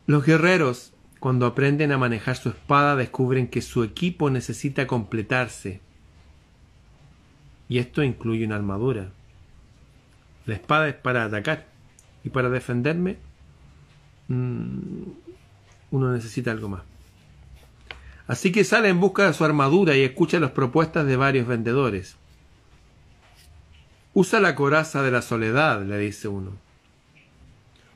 Los 0.05 0.23
guerreros, 0.23 0.93
cuando 1.19 1.47
aprenden 1.47 1.91
a 1.91 1.97
manejar 1.97 2.35
su 2.35 2.49
espada, 2.49 2.95
descubren 2.95 3.47
que 3.47 3.63
su 3.63 3.83
equipo 3.83 4.29
necesita 4.29 4.85
completarse. 4.85 5.81
Y 7.67 7.79
esto 7.79 8.03
incluye 8.03 8.45
una 8.45 8.55
armadura. 8.55 9.09
La 10.45 10.53
espada 10.53 10.89
es 10.89 10.95
para 10.95 11.23
atacar. 11.23 11.65
Y 12.23 12.29
para 12.29 12.51
defenderme, 12.51 13.17
mm, 14.27 15.03
uno 15.89 16.11
necesita 16.11 16.51
algo 16.51 16.69
más. 16.69 16.83
Así 18.27 18.51
que 18.51 18.63
sale 18.63 18.89
en 18.89 18.99
busca 18.99 19.25
de 19.25 19.33
su 19.33 19.43
armadura 19.43 19.97
y 19.97 20.03
escucha 20.03 20.39
las 20.39 20.51
propuestas 20.51 21.07
de 21.07 21.17
varios 21.17 21.47
vendedores. 21.47 22.15
Usa 24.13 24.39
la 24.39 24.55
coraza 24.55 25.01
de 25.01 25.11
la 25.11 25.21
soledad, 25.21 25.83
le 25.83 25.97
dice 25.97 26.27
uno. 26.27 26.51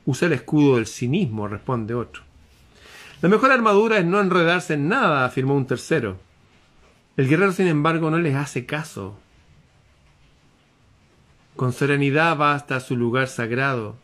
Usa 0.04 0.26
el 0.26 0.32
escudo 0.32 0.76
del 0.76 0.86
cinismo, 0.86 1.46
responde 1.46 1.94
otro. 1.94 2.22
La 3.20 3.28
mejor 3.28 3.52
armadura 3.52 3.98
es 3.98 4.04
no 4.04 4.20
enredarse 4.20 4.74
en 4.74 4.88
nada, 4.88 5.24
afirmó 5.24 5.54
un 5.54 5.66
tercero. 5.66 6.18
El 7.16 7.28
guerrero, 7.28 7.52
sin 7.52 7.66
embargo, 7.66 8.10
no 8.10 8.18
les 8.18 8.34
hace 8.34 8.64
caso. 8.66 9.18
Con 11.56 11.72
serenidad 11.72 12.38
va 12.38 12.54
hasta 12.54 12.80
su 12.80 12.96
lugar 12.96 13.28
sagrado 13.28 13.96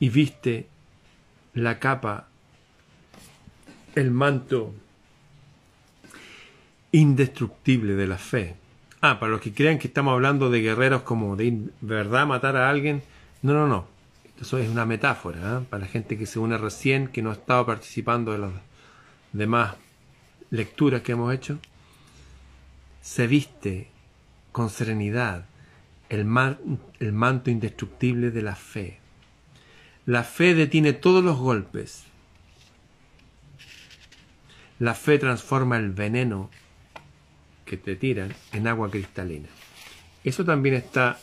y 0.00 0.08
viste 0.08 0.68
la 1.54 1.78
capa, 1.78 2.28
el 3.94 4.10
manto 4.10 4.74
indestructible 6.90 7.94
de 7.94 8.06
la 8.06 8.18
fe. 8.18 8.56
Ah, 9.06 9.20
para 9.20 9.32
los 9.32 9.42
que 9.42 9.52
crean 9.52 9.78
que 9.78 9.88
estamos 9.88 10.14
hablando 10.14 10.48
de 10.48 10.62
guerreros 10.62 11.02
como 11.02 11.36
de 11.36 11.68
verdad 11.82 12.26
matar 12.26 12.56
a 12.56 12.70
alguien, 12.70 13.02
no, 13.42 13.52
no, 13.52 13.68
no. 13.68 13.86
Eso 14.40 14.56
es 14.56 14.66
una 14.66 14.86
metáfora 14.86 15.58
¿eh? 15.58 15.66
para 15.68 15.82
la 15.82 15.90
gente 15.90 16.16
que 16.16 16.24
se 16.24 16.38
une 16.38 16.56
recién, 16.56 17.08
que 17.08 17.20
no 17.20 17.28
ha 17.28 17.34
estado 17.34 17.66
participando 17.66 18.32
de 18.32 18.38
las 18.38 18.52
demás 19.34 19.76
lecturas 20.48 21.02
que 21.02 21.12
hemos 21.12 21.34
hecho. 21.34 21.58
Se 23.02 23.26
viste 23.26 23.90
con 24.52 24.70
serenidad 24.70 25.44
el, 26.08 26.26
el 26.98 27.12
manto 27.12 27.50
indestructible 27.50 28.30
de 28.30 28.40
la 28.40 28.56
fe. 28.56 29.00
La 30.06 30.24
fe 30.24 30.54
detiene 30.54 30.94
todos 30.94 31.22
los 31.22 31.36
golpes. 31.36 32.04
La 34.78 34.94
fe 34.94 35.18
transforma 35.18 35.76
el 35.76 35.90
veneno 35.90 36.48
que 37.64 37.76
te 37.76 37.96
tiran 37.96 38.34
en 38.52 38.66
agua 38.66 38.90
cristalina. 38.90 39.48
Eso 40.22 40.44
también 40.44 40.74
está 40.74 41.18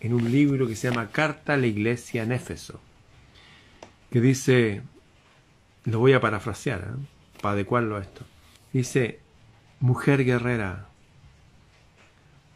en 0.00 0.14
un 0.14 0.30
libro 0.30 0.66
que 0.66 0.76
se 0.76 0.90
llama 0.90 1.10
Carta 1.10 1.54
a 1.54 1.56
la 1.56 1.66
Iglesia 1.66 2.22
en 2.22 2.32
Éfeso, 2.32 2.80
que 4.10 4.20
dice, 4.20 4.82
lo 5.84 5.98
voy 5.98 6.12
a 6.12 6.20
parafrasear 6.20 6.80
¿eh? 6.80 7.06
para 7.40 7.54
adecuarlo 7.54 7.96
a 7.96 8.00
esto, 8.00 8.24
dice, 8.72 9.20
mujer 9.80 10.24
guerrera, 10.24 10.88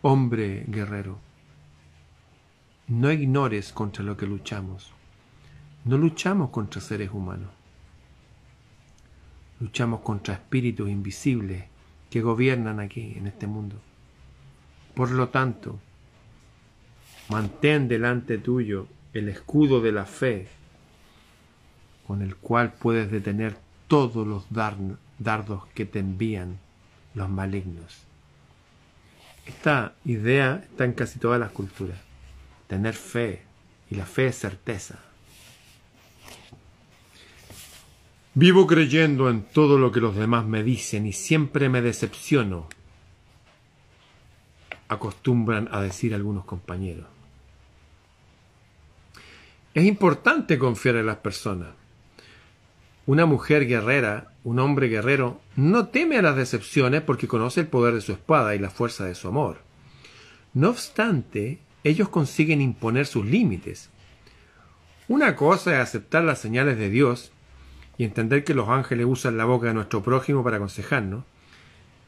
hombre 0.02 0.64
guerrero, 0.68 1.18
no 2.88 3.12
ignores 3.12 3.72
contra 3.72 4.02
lo 4.02 4.16
que 4.16 4.26
luchamos. 4.26 4.92
No 5.84 5.98
luchamos 5.98 6.50
contra 6.50 6.80
seres 6.80 7.10
humanos. 7.12 7.50
Luchamos 9.60 10.00
contra 10.00 10.34
espíritus 10.34 10.88
invisibles 10.88 11.64
que 12.10 12.22
gobiernan 12.22 12.80
aquí, 12.80 13.14
en 13.16 13.26
este 13.26 13.46
mundo. 13.46 13.76
Por 14.94 15.10
lo 15.10 15.28
tanto, 15.28 15.78
mantén 17.28 17.88
delante 17.88 18.38
tuyo 18.38 18.86
el 19.12 19.28
escudo 19.28 19.80
de 19.80 19.92
la 19.92 20.06
fe 20.06 20.48
con 22.06 22.22
el 22.22 22.36
cual 22.36 22.72
puedes 22.72 23.10
detener 23.10 23.56
todos 23.86 24.26
los 24.26 24.46
dardos 24.50 25.66
que 25.74 25.84
te 25.84 25.98
envían 25.98 26.58
los 27.14 27.28
malignos. 27.28 27.98
Esta 29.46 29.94
idea 30.04 30.62
está 30.70 30.84
en 30.84 30.94
casi 30.94 31.18
todas 31.18 31.38
las 31.38 31.50
culturas. 31.50 31.98
Tener 32.66 32.94
fe, 32.94 33.42
y 33.90 33.94
la 33.94 34.06
fe 34.06 34.28
es 34.28 34.38
certeza. 34.38 34.98
Vivo 38.40 38.68
creyendo 38.68 39.30
en 39.30 39.42
todo 39.42 39.80
lo 39.80 39.90
que 39.90 39.98
los 39.98 40.14
demás 40.14 40.46
me 40.46 40.62
dicen 40.62 41.06
y 41.06 41.12
siempre 41.12 41.68
me 41.68 41.82
decepciono, 41.82 42.68
acostumbran 44.86 45.68
a 45.72 45.80
decir 45.80 46.14
algunos 46.14 46.44
compañeros. 46.44 47.06
Es 49.74 49.84
importante 49.84 50.56
confiar 50.56 50.94
en 50.94 51.06
las 51.06 51.16
personas. 51.16 51.70
Una 53.06 53.26
mujer 53.26 53.66
guerrera, 53.66 54.34
un 54.44 54.60
hombre 54.60 54.86
guerrero, 54.86 55.40
no 55.56 55.88
teme 55.88 56.16
a 56.18 56.22
las 56.22 56.36
decepciones 56.36 57.02
porque 57.02 57.26
conoce 57.26 57.62
el 57.62 57.66
poder 57.66 57.94
de 57.94 58.02
su 58.02 58.12
espada 58.12 58.54
y 58.54 58.60
la 58.60 58.70
fuerza 58.70 59.04
de 59.04 59.16
su 59.16 59.26
amor. 59.26 59.62
No 60.54 60.70
obstante, 60.70 61.58
ellos 61.82 62.08
consiguen 62.08 62.60
imponer 62.60 63.06
sus 63.06 63.26
límites. 63.26 63.90
Una 65.08 65.34
cosa 65.34 65.74
es 65.74 65.80
aceptar 65.80 66.22
las 66.22 66.38
señales 66.38 66.78
de 66.78 66.88
Dios 66.88 67.32
y 67.98 68.04
entender 68.04 68.44
que 68.44 68.54
los 68.54 68.68
ángeles 68.68 69.06
usan 69.06 69.36
la 69.36 69.44
boca 69.44 69.66
de 69.66 69.74
nuestro 69.74 70.02
prójimo 70.02 70.44
para 70.44 70.56
aconsejarnos. 70.56 71.24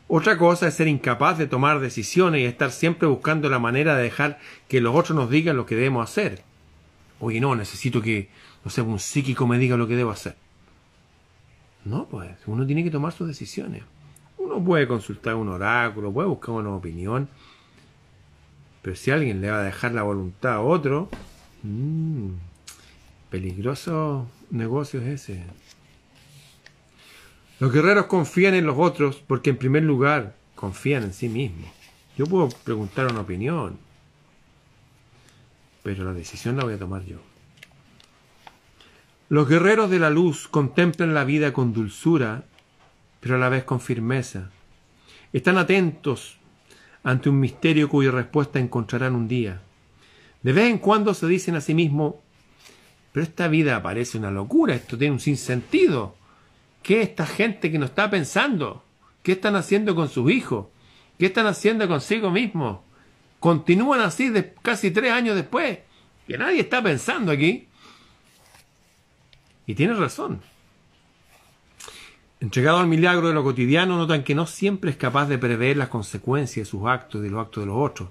Otra 0.07 0.38
cosa 0.38 0.68
es 0.68 0.74
ser 0.74 0.88
incapaz 0.88 1.37
de 1.37 1.46
tomar 1.46 1.81
decisiones 1.81 2.40
y 2.40 2.44
estar 2.44 2.70
siempre 2.70 3.09
buscando 3.09 3.48
la 3.48 3.59
manera 3.59 3.96
de 3.96 4.05
dejar 4.05 4.38
que 4.68 4.81
los 4.81 4.94
otros 4.94 5.16
nos 5.16 5.31
digan 5.31 5.57
lo 5.57 5.66
que 5.66 5.74
debemos 5.74 6.09
hacer. 6.09 6.42
Oye, 7.18 7.40
no, 7.40 7.55
necesito 7.55 8.00
que, 8.00 8.29
no 8.64 8.70
sé, 8.70 8.83
un 8.83 8.98
psíquico 8.98 9.46
me 9.46 9.59
diga 9.59 9.76
lo 9.76 9.87
que 9.87 9.96
debo 9.96 10.11
hacer. 10.11 10.37
No, 11.85 12.07
pues, 12.07 12.31
uno 12.46 12.66
tiene 12.66 12.85
que 12.85 12.90
tomar 12.90 13.12
sus 13.12 13.29
decisiones. 13.29 13.83
Uno 14.38 14.62
puede 14.64 14.87
consultar 14.87 15.35
un 15.35 15.48
oráculo, 15.48 16.12
puede 16.12 16.29
buscar 16.29 16.55
una 16.55 16.70
opinión, 16.70 17.29
pero 18.83 18.96
si 18.96 19.11
alguien 19.11 19.40
le 19.40 19.50
va 19.50 19.61
a 19.61 19.62
dejar 19.62 19.92
la 19.92 20.03
voluntad 20.03 20.55
a 20.55 20.61
otro, 20.61 21.09
mmm, 21.62 22.31
peligroso 23.31 24.26
negocio 24.50 25.00
es 25.00 25.29
ese. 25.29 25.44
Los 27.61 27.73
guerreros 27.73 28.07
confían 28.07 28.55
en 28.55 28.64
los 28.64 28.79
otros 28.79 29.23
porque 29.27 29.51
en 29.51 29.59
primer 29.59 29.83
lugar 29.83 30.35
confían 30.55 31.03
en 31.03 31.12
sí 31.12 31.29
mismos. 31.29 31.70
Yo 32.16 32.25
puedo 32.25 32.49
preguntar 32.49 33.07
una 33.12 33.20
opinión, 33.20 33.79
pero 35.83 36.05
la 36.05 36.14
decisión 36.14 36.57
la 36.57 36.64
voy 36.64 36.75
a 36.75 36.79
tomar 36.79 37.05
yo. 37.05 37.18
Los 39.29 39.46
guerreros 39.46 39.90
de 39.90 39.99
la 39.99 40.09
luz 40.09 40.49
contemplan 40.49 41.12
la 41.12 41.25
vida 41.25 41.53
con 41.53 41.75
dulzura, 41.75 42.44
pero 43.20 43.37
a 43.37 43.38
la 43.38 43.51
vez 43.51 43.64
con 43.64 43.81
firmeza. 43.81 44.51
Están 45.33 45.59
atentos 45.59 46.38
ante 47.03 47.29
un 47.29 47.38
misterio 47.38 47.90
cuya 47.90 48.11
respuesta 48.11 48.59
encontrarán 48.59 49.14
un 49.14 49.29
día. 49.29 49.61
De 50.42 50.53
vez 50.55 50.70
en 50.70 50.79
cuando 50.79 51.12
se 51.12 51.27
dicen 51.27 51.57
a 51.57 51.61
sí 51.61 51.75
mismos, 51.75 52.14
pero 53.12 53.23
esta 53.23 53.49
vida 53.49 53.83
parece 53.83 54.16
una 54.16 54.31
locura, 54.31 54.75
esto 54.75 54.96
tiene 54.96 55.12
un 55.12 55.20
sinsentido. 55.20 56.16
¿Qué 56.83 57.03
esta 57.03 57.27
gente 57.27 57.71
que 57.71 57.79
no 57.79 57.87
está 57.87 58.11
pensando? 58.11 58.85
¿Qué 59.23 59.33
están 59.33 59.57
haciendo 59.57 59.95
con 59.95 60.09
sus 60.09 60.31
hijos? 60.31 60.66
¿Qué 61.19 61.27
están 61.27 61.47
haciendo 61.47 61.87
consigo 61.87 62.31
mismos? 62.31 62.79
Continúan 63.38 64.01
así 64.01 64.29
de 64.31 64.55
casi 64.62 64.90
tres 64.90 65.12
años 65.12 65.37
después. 65.37 65.79
Que 66.27 66.38
nadie 66.38 66.61
está 66.61 66.83
pensando 66.83 67.33
aquí. 67.33 67.69
Y 69.66 69.75
tiene 69.75 69.95
razón. 69.95 70.40
Entregado 72.40 72.79
al 72.79 72.87
milagro 72.87 73.29
de 73.29 73.35
lo 73.35 73.45
cotidiano, 73.45 73.99
notan 73.99 74.25
que 74.25 74.35
no 74.35 74.47
siempre 74.47 74.90
es 74.90 74.97
capaz 74.97 75.27
de 75.27 75.37
prever 75.37 75.77
las 75.77 75.88
consecuencias 75.88 76.66
de 76.66 76.71
sus 76.71 76.87
actos 76.87 77.21
y 77.21 77.25
de 77.25 77.31
los 77.31 77.40
actos 77.43 77.62
de 77.62 77.66
los 77.66 77.77
otros. 77.77 78.09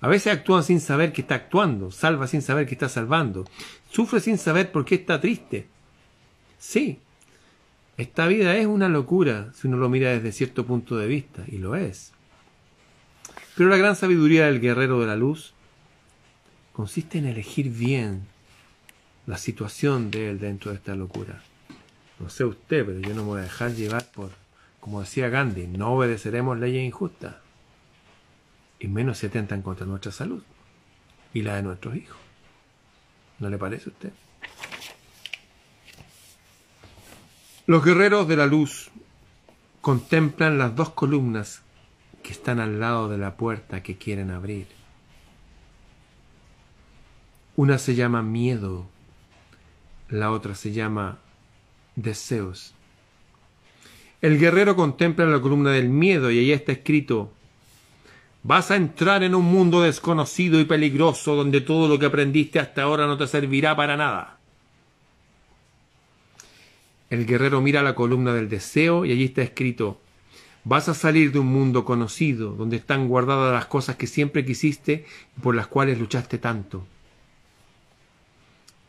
A 0.00 0.08
veces 0.08 0.32
actúan 0.32 0.64
sin 0.64 0.80
saber 0.80 1.12
que 1.12 1.20
está 1.20 1.36
actuando, 1.36 1.92
salva 1.92 2.26
sin 2.26 2.42
saber 2.42 2.66
que 2.66 2.74
está 2.74 2.88
salvando, 2.88 3.44
sufre 3.90 4.20
sin 4.20 4.38
saber 4.38 4.72
por 4.72 4.84
qué 4.84 4.96
está 4.96 5.20
triste. 5.20 5.68
Sí, 6.58 6.98
esta 7.98 8.26
vida 8.28 8.56
es 8.56 8.66
una 8.66 8.88
locura 8.88 9.52
si 9.54 9.66
uno 9.66 9.76
lo 9.76 9.88
mira 9.88 10.10
desde 10.10 10.32
cierto 10.32 10.64
punto 10.64 10.96
de 10.96 11.08
vista, 11.08 11.44
y 11.48 11.58
lo 11.58 11.74
es. 11.74 12.12
Pero 13.56 13.68
la 13.68 13.76
gran 13.76 13.96
sabiduría 13.96 14.46
del 14.46 14.60
guerrero 14.60 15.00
de 15.00 15.08
la 15.08 15.16
luz 15.16 15.52
consiste 16.72 17.18
en 17.18 17.26
elegir 17.26 17.70
bien 17.70 18.22
la 19.26 19.36
situación 19.36 20.12
de 20.12 20.30
él 20.30 20.38
dentro 20.38 20.70
de 20.70 20.76
esta 20.76 20.94
locura. 20.94 21.42
No 22.20 22.30
sé 22.30 22.44
usted, 22.44 22.86
pero 22.86 23.00
yo 23.00 23.14
no 23.14 23.22
me 23.22 23.28
voy 23.30 23.40
a 23.40 23.44
dejar 23.44 23.72
llevar 23.74 24.08
por, 24.12 24.30
como 24.78 25.00
decía 25.00 25.28
Gandhi, 25.28 25.66
no 25.66 25.92
obedeceremos 25.92 26.56
leyes 26.56 26.84
injustas. 26.86 27.34
y 28.78 28.86
menos 28.86 29.18
se 29.18 29.26
atentan 29.26 29.60
contra 29.60 29.86
nuestra 29.86 30.12
salud 30.12 30.42
y 31.34 31.42
la 31.42 31.56
de 31.56 31.64
nuestros 31.64 31.96
hijos. 31.96 32.16
¿No 33.40 33.50
le 33.50 33.58
parece 33.58 33.90
a 33.90 33.92
usted? 33.92 34.12
Los 37.68 37.84
guerreros 37.84 38.26
de 38.26 38.34
la 38.34 38.46
luz 38.46 38.90
contemplan 39.82 40.56
las 40.56 40.74
dos 40.74 40.88
columnas 40.88 41.60
que 42.22 42.32
están 42.32 42.60
al 42.60 42.80
lado 42.80 43.10
de 43.10 43.18
la 43.18 43.36
puerta 43.36 43.82
que 43.82 43.98
quieren 43.98 44.30
abrir. 44.30 44.66
Una 47.56 47.76
se 47.76 47.94
llama 47.94 48.22
miedo, 48.22 48.86
la 50.08 50.30
otra 50.30 50.54
se 50.54 50.72
llama 50.72 51.18
deseos. 51.94 52.72
El 54.22 54.38
guerrero 54.38 54.74
contempla 54.74 55.26
la 55.26 55.42
columna 55.42 55.72
del 55.72 55.90
miedo 55.90 56.30
y 56.30 56.38
ahí 56.38 56.52
está 56.52 56.72
escrito, 56.72 57.30
vas 58.44 58.70
a 58.70 58.76
entrar 58.76 59.22
en 59.22 59.34
un 59.34 59.44
mundo 59.44 59.82
desconocido 59.82 60.58
y 60.58 60.64
peligroso 60.64 61.34
donde 61.34 61.60
todo 61.60 61.86
lo 61.86 61.98
que 61.98 62.06
aprendiste 62.06 62.60
hasta 62.60 62.84
ahora 62.84 63.06
no 63.06 63.18
te 63.18 63.26
servirá 63.26 63.76
para 63.76 63.98
nada. 63.98 64.37
El 67.10 67.26
guerrero 67.26 67.60
mira 67.60 67.82
la 67.82 67.94
columna 67.94 68.34
del 68.34 68.48
deseo 68.48 69.04
y 69.04 69.12
allí 69.12 69.24
está 69.24 69.42
escrito, 69.42 70.00
vas 70.64 70.88
a 70.88 70.94
salir 70.94 71.32
de 71.32 71.38
un 71.38 71.46
mundo 71.46 71.84
conocido 71.84 72.52
donde 72.52 72.76
están 72.76 73.08
guardadas 73.08 73.52
las 73.52 73.66
cosas 73.66 73.96
que 73.96 74.06
siempre 74.06 74.44
quisiste 74.44 75.06
y 75.36 75.40
por 75.40 75.54
las 75.54 75.66
cuales 75.66 75.98
luchaste 75.98 76.38
tanto. 76.38 76.86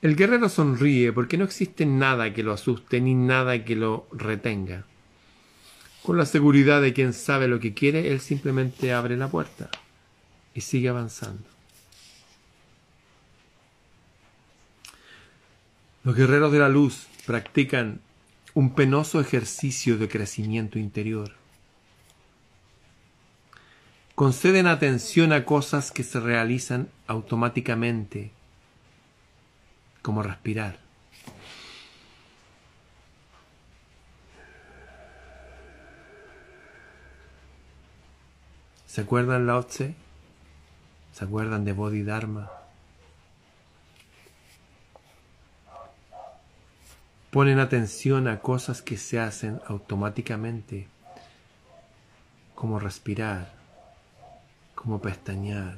El 0.02 0.16
guerrero 0.16 0.50
sonríe 0.50 1.12
porque 1.14 1.38
no 1.38 1.46
existe 1.46 1.86
nada 1.86 2.34
que 2.34 2.44
lo 2.44 2.54
asuste 2.54 3.00
ni 3.02 3.14
nada 3.14 3.64
que 3.64 3.76
lo 3.76 4.08
retenga. 4.12 4.86
Con 6.04 6.18
la 6.18 6.26
seguridad 6.26 6.82
de 6.82 6.94
quien 6.94 7.14
sabe 7.14 7.48
lo 7.48 7.60
que 7.60 7.74
quiere, 7.74 8.12
él 8.12 8.20
simplemente 8.20 8.94
abre 8.94 9.18
la 9.18 9.30
puerta 9.30 9.70
y 10.54 10.62
sigue 10.62 10.90
avanzando. 10.90 11.44
Los 16.04 16.16
guerreros 16.16 16.52
de 16.52 16.60
la 16.60 16.70
luz 16.70 17.08
practican 17.26 18.00
un 18.60 18.72
penoso 18.72 19.22
ejercicio 19.22 19.98
de 19.98 20.10
crecimiento 20.10 20.80
interior. 20.80 21.32
Conceden 24.16 24.68
atención 24.68 25.32
a 25.32 25.46
cosas 25.46 25.94
que 25.94 26.04
se 26.04 26.20
realizan 26.20 26.90
automáticamente 27.08 28.32
como 30.02 30.24
respirar. 30.24 30.78
¿Se 38.88 39.00
acuerdan 39.00 39.48
Lao 39.48 39.64
Tse? 39.64 39.96
¿Se 41.14 41.24
acuerdan 41.24 41.64
de 41.64 41.72
Bodhidharma? 41.72 42.59
Ponen 47.32 47.60
atención 47.60 48.28
a 48.28 48.40
cosas 48.40 48.82
que 48.82 48.98
se 48.98 49.20
hacen 49.20 49.62
automáticamente, 49.68 50.88
como 52.56 52.80
respirar, 52.80 53.54
como 54.74 55.00
pestañear, 55.00 55.78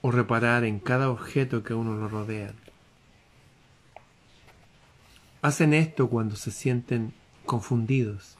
o 0.00 0.12
reparar 0.12 0.62
en 0.62 0.78
cada 0.78 1.10
objeto 1.10 1.64
que 1.64 1.72
a 1.72 1.76
uno 1.76 1.96
lo 1.96 2.08
rodea. 2.08 2.52
Hacen 5.42 5.74
esto 5.74 6.08
cuando 6.08 6.36
se 6.36 6.52
sienten 6.52 7.12
confundidos. 7.44 8.36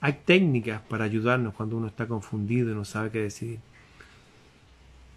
Hay 0.00 0.14
técnicas 0.24 0.80
para 0.82 1.04
ayudarnos 1.04 1.54
cuando 1.54 1.76
uno 1.76 1.86
está 1.86 2.08
confundido 2.08 2.72
y 2.72 2.74
no 2.74 2.84
sabe 2.84 3.10
qué 3.10 3.20
decidir. 3.20 3.60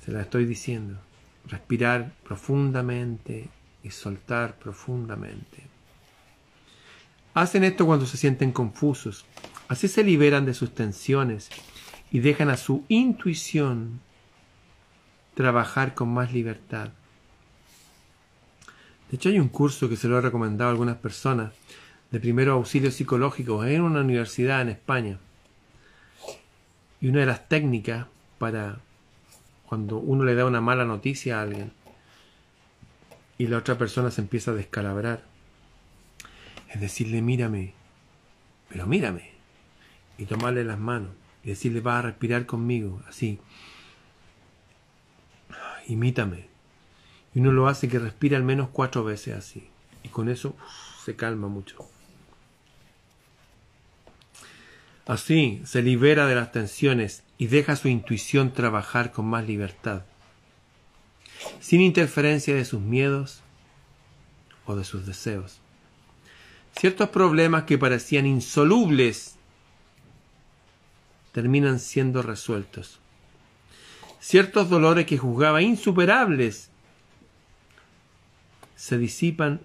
Se 0.06 0.12
la 0.12 0.22
estoy 0.22 0.46
diciendo. 0.46 1.00
Respirar 1.48 2.14
profundamente 2.24 3.50
y 3.84 3.91
soltar 3.91 4.56
profundamente. 4.58 5.63
Hacen 7.34 7.63
esto 7.63 7.86
cuando 7.86 8.06
se 8.06 8.17
sienten 8.17 8.52
confusos. 8.52 9.26
Así 9.67 9.88
se 9.88 10.04
liberan 10.04 10.46
de 10.46 10.54
sus 10.54 10.76
tensiones 10.76 11.50
y 12.12 12.20
dejan 12.20 12.50
a 12.50 12.58
su 12.58 12.84
intuición 12.89 14.02
trabajar 15.34 15.94
con 15.94 16.13
más 16.13 16.34
libertad. 16.34 16.89
De 19.10 19.15
hecho, 19.15 19.30
hay 19.30 19.39
un 19.39 19.50
curso 19.50 19.89
que 19.89 19.96
se 19.96 20.08
lo 20.08 20.17
he 20.17 20.22
recomendado 20.22 20.70
a 20.70 20.72
algunas 20.72 20.98
personas 20.98 21.54
de 22.12 22.20
primero 22.20 22.54
auxilio 22.54 22.91
psicológico 22.91 23.63
en 23.65 23.82
una 23.82 24.02
universidad 24.02 24.62
en 24.62 24.70
España. 24.70 25.17
Y 27.00 27.08
una 27.08 27.22
de 27.22 27.26
las 27.26 27.48
técnicas 27.48 28.08
para 28.38 28.80
cuando 29.65 29.98
uno 29.98 30.26
le 30.26 30.36
da 30.36 30.46
una 30.46 30.60
mala 30.60 30.84
noticia 30.84 31.39
a 31.39 31.44
alguien 31.44 31.72
y 33.41 33.47
la 33.47 33.58
otra 33.58 33.75
persona 33.75 34.12
se 34.12 34.21
empieza 34.21 34.51
a 34.51 34.54
descalabrar, 34.54 35.23
es 36.69 36.80
decirle, 36.80 37.23
mírame, 37.23 37.73
pero 38.69 38.86
mírame, 38.86 39.32
y 40.19 40.25
tomarle 40.25 40.63
las 40.63 40.77
manos 40.77 41.10
y 41.43 41.49
decirle, 41.49 41.82
va 41.82 41.97
a 41.97 42.01
respirar 42.04 42.45
conmigo, 42.45 43.01
así, 43.10 43.39
imítame. 45.88 46.49
Y 47.34 47.39
uno 47.39 47.51
lo 47.51 47.67
hace 47.67 47.89
que 47.89 47.97
respire 47.97 48.36
al 48.36 48.43
menos 48.43 48.69
cuatro 48.69 49.04
veces 49.04 49.36
así. 49.36 49.67
Y 50.04 50.10
con 50.10 50.30
eso 50.30 50.56
se 51.04 51.15
calma 51.15 51.47
mucho. 51.47 51.89
Así 55.08 55.63
se 55.65 55.82
libera 55.82 56.27
de 56.27 56.36
las 56.36 56.51
tensiones 56.51 57.23
y 57.39 57.47
deja 57.47 57.75
su 57.75 57.88
intuición 57.88 58.54
trabajar 58.54 59.12
con 59.12 59.25
más 59.25 59.47
libertad, 59.47 60.04
sin 61.60 61.82
interferencia 61.82 62.56
de 62.56 62.65
sus 62.65 62.82
miedos 62.82 63.41
o 64.65 64.75
de 64.75 64.84
sus 64.84 65.06
deseos. 65.06 65.60
Ciertos 66.77 67.10
problemas 67.10 67.63
que 67.63 67.77
parecían 67.77 68.25
insolubles 68.25 69.36
terminan 71.34 71.80
siendo 71.80 72.21
resueltos 72.21 73.01
ciertos 74.21 74.69
dolores 74.69 75.06
que 75.08 75.17
juzgaba 75.17 75.62
insuperables 75.62 76.69
se 78.75 78.97
disipan 78.97 79.60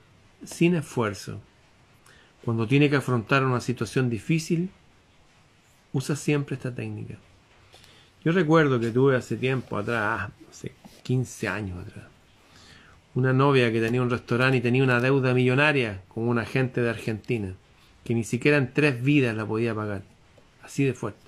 sin 0.45 0.75
esfuerzo. 0.75 1.41
Cuando 2.45 2.67
tiene 2.67 2.91
que 2.91 2.97
afrontar 2.97 3.45
una 3.45 3.61
situación 3.61 4.09
difícil, 4.09 4.71
usa 5.93 6.17
siempre 6.17 6.57
esta 6.57 6.75
técnica. 6.75 7.17
Yo 8.25 8.33
recuerdo 8.33 8.81
que 8.81 8.91
tuve 8.91 9.17
hace 9.17 9.37
tiempo 9.37 9.77
atrás, 9.77 10.31
hace 10.51 10.73
15 11.07 11.47
años 11.47 11.87
atrás, 11.87 12.07
una 13.15 13.33
novia 13.33 13.71
que 13.71 13.81
tenía 13.81 14.03
un 14.03 14.11
restaurante 14.11 14.57
y 14.57 14.61
tenía 14.61 14.83
una 14.83 14.99
deuda 14.99 15.35
millonaria 15.35 16.03
con 16.09 16.27
un 16.27 16.41
agente 16.41 16.83
de 16.83 16.91
Argentina, 16.91 17.55
que 18.03 18.13
ni 18.13 18.25
siquiera 18.25 18.57
en 18.57 18.75
tres 18.75 19.01
vidas 19.01 19.37
la 19.37 19.47
podía 19.47 19.73
pagar, 19.73 20.03
así 20.65 20.83
de 20.83 20.95
fuerte. 20.95 21.21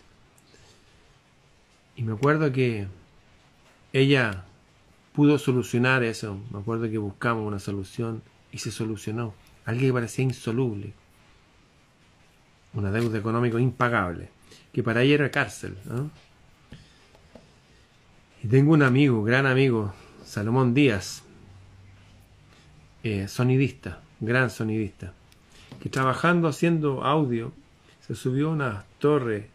Y 1.94 2.02
me 2.02 2.14
acuerdo 2.14 2.50
que 2.50 2.88
ella 3.92 4.46
pudo 5.12 5.38
solucionar 5.38 6.02
eso. 6.02 6.40
Me 6.50 6.58
acuerdo 6.58 6.90
que 6.90 6.98
buscamos 6.98 7.46
una 7.46 7.60
solución 7.60 8.22
y 8.50 8.58
se 8.58 8.72
solucionó. 8.72 9.32
Algo 9.64 9.80
que 9.80 9.92
parecía 9.92 10.24
insoluble. 10.24 10.92
Una 12.74 12.90
deuda 12.90 13.18
económica 13.18 13.60
impagable. 13.60 14.28
Que 14.72 14.82
para 14.82 15.02
ella 15.02 15.14
era 15.14 15.30
cárcel. 15.30 15.76
Y 18.42 18.48
tengo 18.48 18.72
un 18.72 18.83
amigo, 18.83 19.22
gran 19.22 19.46
amigo, 19.46 19.92
Salomón 20.24 20.74
Díaz, 20.74 21.22
eh, 23.03 23.29
sonidista, 23.29 24.01
gran 24.21 24.50
sonidista, 24.50 25.12
que 25.81 25.88
trabajando 25.88 26.48
haciendo 26.48 27.04
audio 27.04 27.52
se 28.06 28.15
subió 28.15 28.48
a 28.48 28.52
una 28.52 28.85
torre 28.98 29.48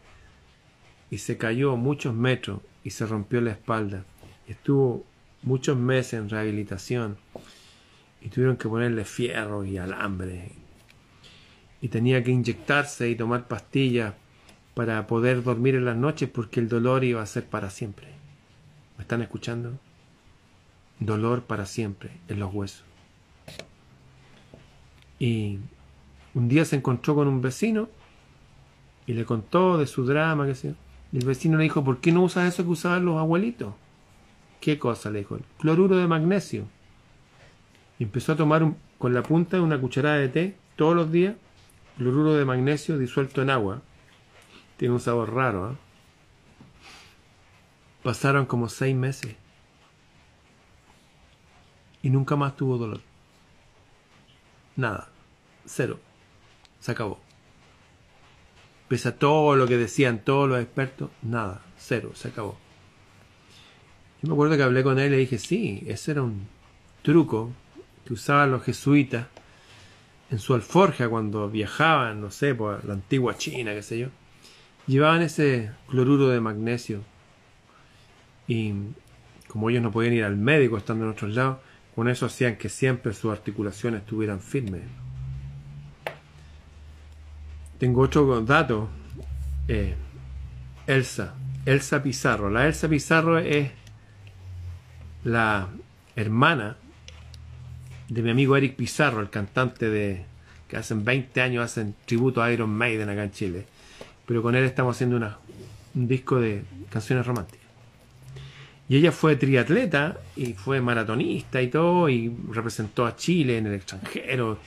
y 1.10 1.18
se 1.18 1.36
cayó 1.36 1.76
muchos 1.76 2.14
metros 2.14 2.60
y 2.82 2.90
se 2.90 3.06
rompió 3.06 3.40
la 3.40 3.52
espalda 3.52 4.04
estuvo 4.48 5.04
muchos 5.42 5.76
meses 5.76 6.14
en 6.14 6.28
rehabilitación 6.28 7.16
y 8.20 8.28
tuvieron 8.28 8.56
que 8.56 8.68
ponerle 8.68 9.04
fierro 9.04 9.64
y 9.64 9.78
alambre 9.78 10.52
y 11.80 11.88
tenía 11.88 12.22
que 12.22 12.30
inyectarse 12.30 13.10
y 13.10 13.16
tomar 13.16 13.46
pastillas 13.46 14.14
para 14.74 15.06
poder 15.06 15.42
dormir 15.42 15.74
en 15.74 15.84
las 15.84 15.96
noches 15.96 16.28
porque 16.28 16.60
el 16.60 16.68
dolor 16.68 17.04
iba 17.04 17.22
a 17.22 17.26
ser 17.26 17.44
para 17.44 17.70
siempre. 17.70 18.08
¿Me 19.04 19.06
están 19.06 19.20
escuchando? 19.20 19.78
Dolor 20.98 21.42
para 21.42 21.66
siempre 21.66 22.10
en 22.26 22.40
los 22.40 22.54
huesos. 22.54 22.84
Y 25.18 25.58
un 26.32 26.48
día 26.48 26.64
se 26.64 26.76
encontró 26.76 27.14
con 27.14 27.28
un 27.28 27.42
vecino 27.42 27.90
y 29.06 29.12
le 29.12 29.26
contó 29.26 29.76
de 29.76 29.86
su 29.86 30.06
drama. 30.06 30.46
Que 30.46 30.54
se... 30.54 30.74
Y 31.12 31.18
el 31.18 31.26
vecino 31.26 31.58
le 31.58 31.64
dijo, 31.64 31.84
¿por 31.84 31.98
qué 31.98 32.12
no 32.12 32.22
usas 32.22 32.50
eso 32.50 32.64
que 32.64 32.70
usaban 32.70 33.04
los 33.04 33.18
abuelitos? 33.18 33.74
¿Qué 34.58 34.78
cosa? 34.78 35.10
Le 35.10 35.18
dijo. 35.18 35.38
Cloruro 35.58 35.98
de 35.98 36.06
magnesio. 36.06 36.64
Y 37.98 38.04
empezó 38.04 38.32
a 38.32 38.36
tomar 38.36 38.72
con 38.96 39.12
la 39.12 39.22
punta 39.22 39.58
de 39.58 39.62
una 39.62 39.78
cucharada 39.78 40.16
de 40.16 40.28
té 40.30 40.56
todos 40.76 40.96
los 40.96 41.12
días 41.12 41.34
cloruro 41.98 42.32
de 42.32 42.46
magnesio 42.46 42.96
disuelto 42.96 43.42
en 43.42 43.50
agua. 43.50 43.82
Tiene 44.78 44.94
un 44.94 45.00
sabor 45.00 45.34
raro. 45.34 45.72
¿eh? 45.72 45.83
Pasaron 48.04 48.44
como 48.44 48.68
seis 48.68 48.94
meses 48.94 49.34
y 52.02 52.10
nunca 52.10 52.36
más 52.36 52.54
tuvo 52.54 52.76
dolor. 52.76 53.00
Nada. 54.76 55.08
Cero. 55.64 55.98
Se 56.80 56.92
acabó. 56.92 57.18
Pese 58.88 59.08
a 59.08 59.16
todo 59.16 59.56
lo 59.56 59.66
que 59.66 59.78
decían 59.78 60.18
todos 60.18 60.50
los 60.50 60.60
expertos, 60.60 61.08
nada. 61.22 61.62
Cero. 61.78 62.10
Se 62.14 62.28
acabó. 62.28 62.58
Yo 64.20 64.28
me 64.28 64.34
acuerdo 64.34 64.58
que 64.58 64.64
hablé 64.64 64.82
con 64.82 64.98
él 64.98 65.06
y 65.06 65.10
le 65.10 65.16
dije, 65.16 65.38
sí, 65.38 65.82
ese 65.86 66.10
era 66.10 66.22
un 66.22 66.46
truco 67.00 67.52
que 68.04 68.12
usaban 68.12 68.50
los 68.50 68.64
jesuitas 68.64 69.28
en 70.30 70.38
su 70.38 70.52
alforja 70.52 71.08
cuando 71.08 71.48
viajaban, 71.48 72.20
no 72.20 72.30
sé, 72.30 72.54
por 72.54 72.84
la 72.84 72.92
antigua 72.92 73.38
China, 73.38 73.72
qué 73.72 73.82
sé 73.82 73.98
yo. 73.98 74.08
Llevaban 74.86 75.22
ese 75.22 75.70
cloruro 75.88 76.28
de 76.28 76.40
magnesio 76.40 77.00
y 78.46 78.74
como 79.48 79.70
ellos 79.70 79.82
no 79.82 79.90
podían 79.90 80.14
ir 80.14 80.24
al 80.24 80.36
médico 80.36 80.76
estando 80.76 81.04
en 81.04 81.10
otros 81.10 81.34
lados, 81.34 81.58
con 81.94 82.08
eso 82.08 82.26
hacían 82.26 82.56
que 82.56 82.68
siempre 82.68 83.12
sus 83.12 83.30
articulaciones 83.30 84.00
estuvieran 84.00 84.40
firmes. 84.40 84.82
Tengo 87.78 88.02
otro 88.02 88.40
dato. 88.40 88.88
Eh, 89.68 89.94
Elsa. 90.86 91.34
Elsa 91.64 92.02
Pizarro. 92.02 92.50
La 92.50 92.66
Elsa 92.66 92.88
Pizarro 92.88 93.38
es 93.38 93.70
la 95.22 95.68
hermana 96.16 96.76
de 98.08 98.22
mi 98.22 98.30
amigo 98.30 98.56
Eric 98.56 98.76
Pizarro, 98.76 99.20
el 99.20 99.30
cantante 99.30 99.88
de 99.88 100.24
que 100.68 100.76
hace 100.76 100.94
20 100.94 101.40
años 101.40 101.64
hacen 101.64 101.94
tributo 102.04 102.42
a 102.42 102.52
Iron 102.52 102.70
Maiden 102.70 103.08
acá 103.08 103.24
en 103.24 103.30
Chile. 103.30 103.66
Pero 104.26 104.42
con 104.42 104.54
él 104.54 104.64
estamos 104.64 104.96
haciendo 104.96 105.16
una, 105.16 105.38
un 105.94 106.08
disco 106.08 106.40
de 106.40 106.64
canciones 106.90 107.26
románticas. 107.26 107.63
Y 108.88 108.96
ella 108.96 109.12
fue 109.12 109.36
triatleta 109.36 110.18
y 110.36 110.52
fue 110.52 110.80
maratonista 110.80 111.62
y 111.62 111.68
todo, 111.68 112.08
y 112.08 112.34
representó 112.50 113.06
a 113.06 113.16
Chile 113.16 113.58
en 113.58 113.66
el 113.66 113.74
extranjero. 113.74 114.58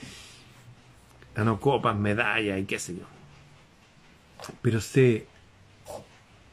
Ganó 1.34 1.60
copas, 1.60 1.96
medallas 1.96 2.58
y 2.58 2.64
qué 2.64 2.78
sé 2.78 2.96
yo. 2.96 3.04
Pero 4.60 4.80
se 4.80 5.26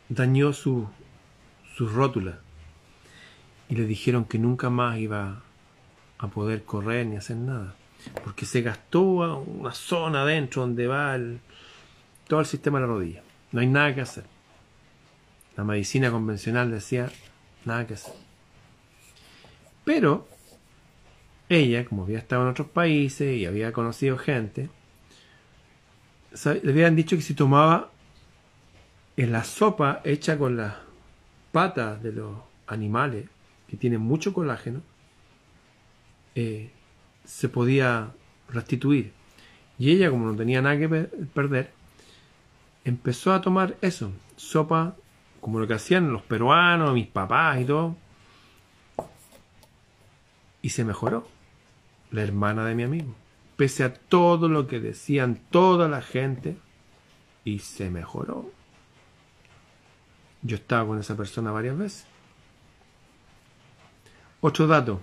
dañó 0.09 0.53
su, 0.53 0.88
su 1.76 1.88
rótula 1.88 2.39
y 3.68 3.76
le 3.76 3.86
dijeron 3.86 4.26
que 4.26 4.38
nunca 4.38 4.70
más 4.70 4.99
iba 4.99 5.41
a 6.20 6.28
poder 6.28 6.63
correr 6.63 7.07
ni 7.07 7.18
hacer 7.18 7.38
nada. 7.38 7.76
Porque 8.24 8.45
se 8.45 8.61
gastó 8.61 9.01
una 9.41 9.74
zona 9.74 10.22
adentro 10.22 10.61
donde 10.61 10.86
va 10.86 11.18
todo 12.28 12.39
el 12.39 12.45
sistema 12.45 12.80
de 12.80 12.86
la 12.86 12.93
rodilla. 12.93 13.24
No 13.51 13.61
hay 13.61 13.68
nada 13.68 13.95
que 13.95 14.01
hacer. 14.01 14.26
La 15.57 15.63
medicina 15.63 16.11
convencional 16.11 16.70
decía 16.70 17.09
Nada 17.66 17.86
que 17.86 17.95
hacer. 17.95 18.13
Pero 19.84 20.28
ella, 21.49 21.86
como 21.86 22.03
había 22.03 22.20
estado 22.20 22.43
en 22.43 22.49
otros 22.49 22.68
países 22.70 23.36
y 23.36 23.45
había 23.45 23.72
conocido 23.72 24.18
gente, 24.18 24.70
le 26.63 26.72
habían 26.72 26.95
dicho 26.95 27.16
que 27.16 27.22
si 27.22 27.34
tomaba 27.34 27.91
en 29.18 29.32
la 29.32 29.43
sopa 29.43 30.01
hecha 30.03 30.38
con 30.38 30.57
las 30.57 30.76
patas 31.51 32.01
de 32.01 32.11
los 32.11 32.36
animales, 32.68 33.28
que 33.68 33.78
tienen 33.78 34.01
mucho 34.01 34.34
colágeno, 34.34 34.82
eh, 36.36 36.72
se 37.24 37.49
podía 37.49 38.11
restituir. 38.49 39.13
Y 39.78 39.91
ella, 39.91 40.09
como 40.09 40.26
no 40.26 40.36
tenía 40.36 40.61
nada 40.61 40.78
que 40.78 40.88
perder, 40.88 41.72
empezó 42.84 43.34
a 43.34 43.41
tomar 43.41 43.78
eso, 43.82 44.11
sopa 44.36 44.95
como 45.46 45.60
lo 45.60 45.68
que 45.68 45.76
hacían 45.76 46.12
los 46.12 46.24
peruanos, 46.24 46.96
mis 46.96 47.06
papás 47.06 47.62
y 47.62 47.66
todo. 47.66 47.96
Y 50.64 50.70
se 50.70 50.84
mejoró. 50.84 51.28
La 52.10 52.24
hermana 52.24 52.66
de 52.66 52.74
mi 52.74 52.82
amigo. 52.82 53.14
Pese 53.56 53.84
a 53.84 53.93
todo 53.93 54.50
lo 54.50 54.66
que 54.66 54.80
decían 54.80 55.39
toda 55.52 55.88
la 55.88 56.02
gente. 56.02 56.58
Y 57.43 57.60
se 57.60 57.91
mejoró. 57.91 58.52
Yo 60.41 60.56
estaba 60.56 60.88
con 60.88 61.00
esa 61.00 61.16
persona 61.16 61.52
varias 61.52 61.78
veces. 61.78 62.08
Otro 64.41 64.66
dato. 64.66 65.00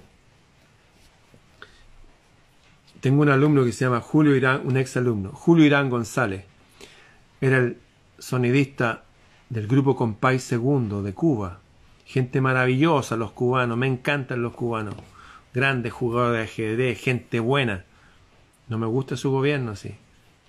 Tengo 3.00 3.22
un 3.22 3.28
alumno 3.28 3.64
que 3.64 3.70
se 3.70 3.84
llama 3.84 4.00
Julio 4.00 4.34
Irán, 4.34 4.62
un 4.64 4.76
ex 4.76 4.96
alumno, 4.96 5.30
Julio 5.30 5.64
Irán 5.64 5.88
González. 5.88 6.46
Era 7.40 7.58
el 7.58 7.78
sonidista 8.18 9.04
del 9.52 9.66
grupo 9.66 9.96
Compay 9.96 10.38
Segundo 10.38 11.02
de 11.02 11.12
Cuba. 11.12 11.60
Gente 12.06 12.40
maravillosa 12.40 13.16
los 13.16 13.32
cubanos, 13.32 13.76
me 13.76 13.86
encantan 13.86 14.40
los 14.40 14.54
cubanos. 14.54 14.94
Grandes 15.52 15.92
jugadores 15.92 16.38
de 16.38 16.44
ajedrez, 16.44 16.98
gente 16.98 17.38
buena. 17.38 17.84
No 18.68 18.78
me 18.78 18.86
gusta 18.86 19.14
su 19.14 19.30
gobierno, 19.30 19.76
sí. 19.76 19.94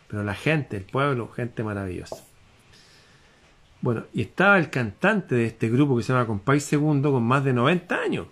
Pero 0.08 0.24
la 0.24 0.34
gente, 0.34 0.78
el 0.78 0.86
pueblo, 0.86 1.28
gente 1.28 1.66
maravillosa. 1.66 2.24
Bueno, 3.82 4.06
y 4.14 4.22
estaba 4.22 4.58
el 4.58 4.70
cantante 4.70 5.36
de 5.36 5.48
este 5.48 5.68
grupo 5.70 5.98
que 5.98 6.04
se 6.04 6.14
llama 6.14 6.26
Compay 6.26 6.62
Segundo 6.62 7.12
con 7.12 7.24
más 7.24 7.44
de 7.44 7.52
90 7.52 7.96
años. 8.00 8.28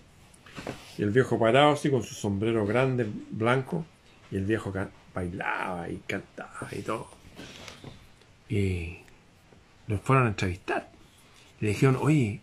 Y 0.97 1.03
el 1.03 1.09
viejo 1.09 1.37
parado 1.37 1.73
así 1.73 1.91
con 1.91 2.01
su 2.01 2.15
sombrero 2.15 2.65
grande, 2.65 3.11
blanco. 3.29 3.85
Y 4.31 4.37
el 4.37 4.45
viejo 4.45 4.71
bailaba 5.13 5.89
y 5.89 5.97
cantaba 6.07 6.69
y 6.71 6.81
todo. 6.81 7.09
Y 8.47 9.00
lo 9.91 9.99
fueron 9.99 10.25
a 10.25 10.29
entrevistar. 10.29 10.89
Le 11.59 11.69
dijeron, 11.69 11.97
oye, 11.99 12.39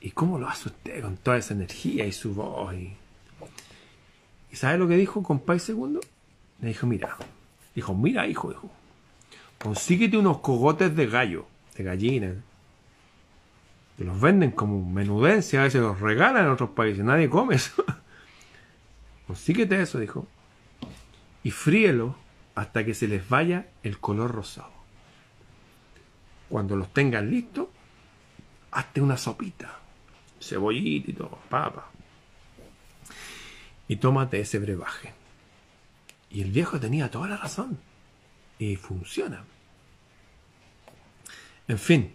¿y 0.00 0.10
cómo 0.12 0.38
lo 0.38 0.48
hace 0.48 0.68
usted 0.68 1.02
con 1.02 1.16
toda 1.16 1.36
esa 1.36 1.52
energía 1.52 2.06
y 2.06 2.12
su 2.12 2.32
voz? 2.32 2.72
Y, 2.74 2.96
¿Y 4.52 4.56
sabe 4.56 4.78
lo 4.78 4.86
que 4.86 4.96
dijo 4.96 5.22
Compay 5.22 5.58
Segundo? 5.58 6.00
Le 6.60 6.68
dijo, 6.68 6.86
mira, 6.86 7.16
dijo, 7.74 7.92
mira, 7.94 8.28
hijo, 8.28 8.52
hijo, 8.52 8.70
consíguete 9.58 10.16
unos 10.16 10.38
cogotes 10.38 10.94
de 10.94 11.06
gallo, 11.06 11.46
de 11.76 11.82
gallina, 11.82 12.34
que 13.98 14.04
los 14.04 14.20
venden 14.20 14.52
como 14.52 14.88
menudencia, 14.88 15.60
a 15.60 15.64
veces 15.64 15.80
los 15.80 16.00
regalan 16.00 16.44
en 16.44 16.52
otros 16.52 16.70
países, 16.70 17.04
nadie 17.04 17.28
come 17.28 17.56
eso. 17.56 17.84
consíguete 19.26 19.82
eso, 19.82 19.98
dijo, 19.98 20.28
y 21.42 21.50
fríelo 21.50 22.14
hasta 22.54 22.84
que 22.84 22.94
se 22.94 23.08
les 23.08 23.28
vaya 23.28 23.66
el 23.82 23.98
color 23.98 24.30
rosado. 24.30 24.73
Cuando 26.54 26.76
los 26.76 26.92
tengas 26.92 27.24
listos, 27.24 27.66
hazte 28.70 29.00
una 29.00 29.16
sopita, 29.16 29.76
cebollita 30.40 31.10
y 31.10 31.14
todo, 31.14 31.36
papa. 31.48 31.90
Y 33.88 33.96
tómate 33.96 34.38
ese 34.38 34.60
brebaje. 34.60 35.12
Y 36.30 36.42
el 36.42 36.52
viejo 36.52 36.78
tenía 36.78 37.10
toda 37.10 37.26
la 37.26 37.38
razón. 37.38 37.80
Y 38.60 38.76
funciona. 38.76 39.42
En 41.66 41.78
fin, 41.80 42.14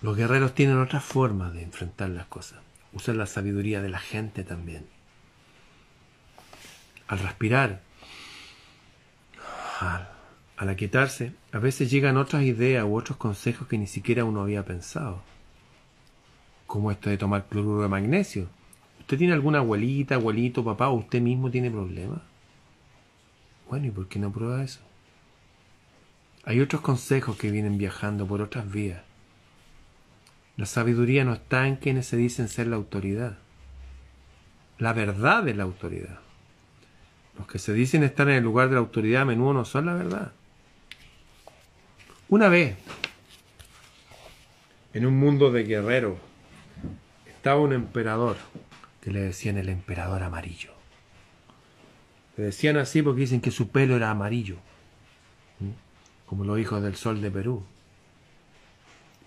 los 0.00 0.16
guerreros 0.16 0.54
tienen 0.54 0.78
otra 0.78 1.00
forma 1.00 1.50
de 1.50 1.64
enfrentar 1.64 2.10
las 2.10 2.26
cosas. 2.26 2.60
Usan 2.92 3.18
la 3.18 3.26
sabiduría 3.26 3.82
de 3.82 3.88
la 3.88 3.98
gente 3.98 4.44
también. 4.44 4.86
Al 7.08 7.18
respirar, 7.18 7.80
al 9.80 10.15
al 10.56 10.70
aquietarse, 10.70 11.32
a 11.52 11.58
veces 11.58 11.90
llegan 11.90 12.16
otras 12.16 12.42
ideas 12.42 12.84
u 12.84 12.96
otros 12.96 13.18
consejos 13.18 13.68
que 13.68 13.76
ni 13.76 13.86
siquiera 13.86 14.24
uno 14.24 14.40
había 14.40 14.64
pensado. 14.64 15.22
Como 16.66 16.90
esto 16.90 17.10
de 17.10 17.18
tomar 17.18 17.46
cloruro 17.46 17.82
de 17.82 17.88
magnesio. 17.88 18.48
¿Usted 19.00 19.18
tiene 19.18 19.34
alguna 19.34 19.58
abuelita, 19.58 20.14
abuelito, 20.14 20.64
papá 20.64 20.88
o 20.88 20.94
usted 20.94 21.20
mismo 21.20 21.50
tiene 21.50 21.70
problemas? 21.70 22.20
Bueno, 23.68 23.86
¿y 23.86 23.90
por 23.90 24.08
qué 24.08 24.18
no 24.18 24.32
prueba 24.32 24.64
eso? 24.64 24.80
Hay 26.44 26.60
otros 26.60 26.80
consejos 26.80 27.36
que 27.36 27.50
vienen 27.50 27.76
viajando 27.76 28.26
por 28.26 28.40
otras 28.40 28.70
vías. 28.70 29.02
La 30.56 30.64
sabiduría 30.64 31.24
no 31.24 31.34
está 31.34 31.68
en 31.68 31.76
quienes 31.76 32.06
se 32.06 32.16
dicen 32.16 32.48
ser 32.48 32.68
la 32.68 32.76
autoridad. 32.76 33.36
La 34.78 34.92
verdad 34.94 35.46
es 35.48 35.56
la 35.56 35.64
autoridad. 35.64 36.18
Los 37.36 37.46
que 37.46 37.58
se 37.58 37.74
dicen 37.74 38.02
estar 38.02 38.28
en 38.28 38.36
el 38.36 38.44
lugar 38.44 38.68
de 38.68 38.74
la 38.74 38.80
autoridad 38.80 39.22
a 39.22 39.26
menudo 39.26 39.52
no 39.52 39.64
son 39.64 39.86
la 39.86 39.94
verdad. 39.94 40.32
Una 42.28 42.48
vez, 42.48 42.76
en 44.94 45.06
un 45.06 45.16
mundo 45.16 45.52
de 45.52 45.62
guerreros, 45.62 46.18
estaba 47.28 47.60
un 47.60 47.72
emperador 47.72 48.36
que 49.00 49.12
le 49.12 49.20
decían 49.20 49.58
el 49.58 49.68
emperador 49.68 50.24
amarillo. 50.24 50.72
Le 52.36 52.44
decían 52.46 52.78
así 52.78 53.00
porque 53.00 53.20
dicen 53.20 53.40
que 53.40 53.52
su 53.52 53.68
pelo 53.68 53.94
era 53.94 54.10
amarillo, 54.10 54.56
como 56.26 56.44
los 56.44 56.58
hijos 56.58 56.82
del 56.82 56.96
sol 56.96 57.20
de 57.20 57.30
Perú. 57.30 57.62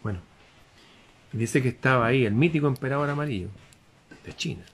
Bueno, 0.03 0.19
dice 1.31 1.61
que 1.61 1.69
estaba 1.69 2.05
ahí 2.05 2.25
el 2.25 2.33
mítico 2.33 2.67
emperador 2.67 3.09
amarillo 3.09 3.47
de 4.25 4.35
China. 4.35 4.65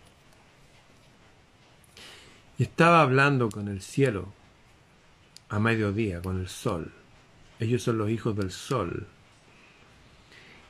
Y 2.58 2.64
estaba 2.64 3.02
hablando 3.02 3.50
con 3.50 3.68
el 3.68 3.84
cielo 3.84 4.34
a 5.50 5.60
mediodía, 5.60 6.24
con 6.24 6.40
el 6.40 6.48
sol. 6.48 6.92
Ellos 7.60 7.84
son 7.84 7.98
los 7.98 8.10
hijos 8.10 8.36
del 8.36 8.52
sol. 8.52 9.08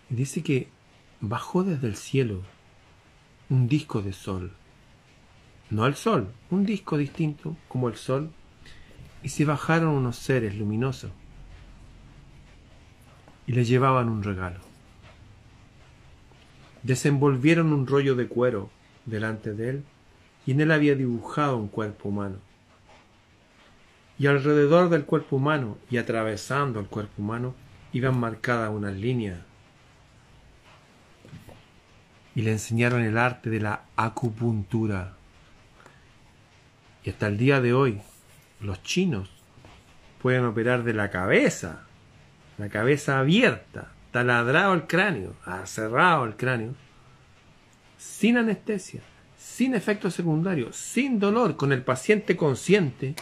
Y 0.10 0.16
dice 0.16 0.44
que 0.44 0.68
bajó 1.22 1.64
desde 1.64 1.88
el 1.88 1.96
cielo 1.96 2.44
un 3.50 3.68
disco 3.68 4.02
de 4.02 4.14
sol. 4.14 4.52
No 5.70 5.86
el 5.86 5.96
sol, 5.96 6.32
un 6.52 6.66
disco 6.66 6.98
distinto 6.98 7.58
como 7.68 7.90
el 7.90 7.96
sol. 7.96 8.32
Y 9.24 9.30
se 9.30 9.46
bajaron 9.46 9.90
unos 9.90 10.18
seres 10.18 10.56
luminosos 10.56 11.12
y 13.48 13.52
le 13.54 13.64
llevaban 13.64 14.10
un 14.10 14.24
regalo. 14.24 14.60
Desenvolvieron 16.84 17.74
un 17.74 17.88
rollo 17.88 18.16
de 18.16 18.28
cuero 18.28 18.70
delante 19.06 19.54
de 19.54 19.70
él 19.70 19.84
y 20.46 20.52
en 20.52 20.62
él 20.62 20.72
había 20.72 20.96
dibujado 20.96 21.58
un 21.58 21.68
cuerpo 21.68 22.10
humano. 22.10 22.38
Y 24.18 24.28
alrededor 24.28 24.89
del 24.89 25.05
cuerpo 25.05 25.36
humano 25.36 25.78
y 25.89 25.97
atravesando 25.97 26.80
el 26.80 26.88
cuerpo 26.88 27.22
humano 27.22 27.53
iban 27.91 28.18
marcadas 28.20 28.70
unas 28.70 28.95
líneas. 28.95 29.39
Y 32.34 32.41
le 32.41 32.51
enseñaron 32.51 33.01
el 33.01 33.18
arte 33.18 33.49
de 33.49 33.59
la 33.59 33.84
acupuntura. 33.95 35.13
Y 37.03 37.09
hasta 37.09 37.28
el 37.28 37.38
día 37.38 37.61
de 37.61 37.74
hoy 37.74 38.01
los 38.59 38.82
chinos 38.84 39.30
pueden 40.22 40.45
operar 40.45 40.84
de 40.84 40.93
la 40.93 41.09
cabeza 41.09 41.86
la 42.57 42.70
cabeza 42.70 43.20
abierta, 43.20 43.91
taladrado 44.11 44.74
el 44.74 44.88
cráneo, 44.88 45.34
cerrado 45.66 46.26
el 46.26 46.36
cráneo, 46.36 46.74
sin 47.97 48.38
anestesia, 48.38 49.01
sin 49.38 49.76
efectos 49.76 50.13
secundarios, 50.13 50.76
sin 50.76 51.20
dolor, 51.20 51.57
con 51.57 51.74
el 51.74 51.84
paciente 51.84 52.38
consciente, 52.38 53.16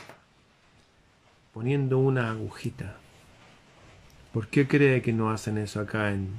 poniendo 1.53 1.99
una 1.99 2.31
agujita. 2.31 2.97
¿Por 4.33 4.47
qué 4.47 4.67
cree 4.67 5.01
que 5.01 5.13
no 5.13 5.29
hacen 5.29 5.57
eso 5.59 5.79
acá 5.79 6.11
en 6.11 6.29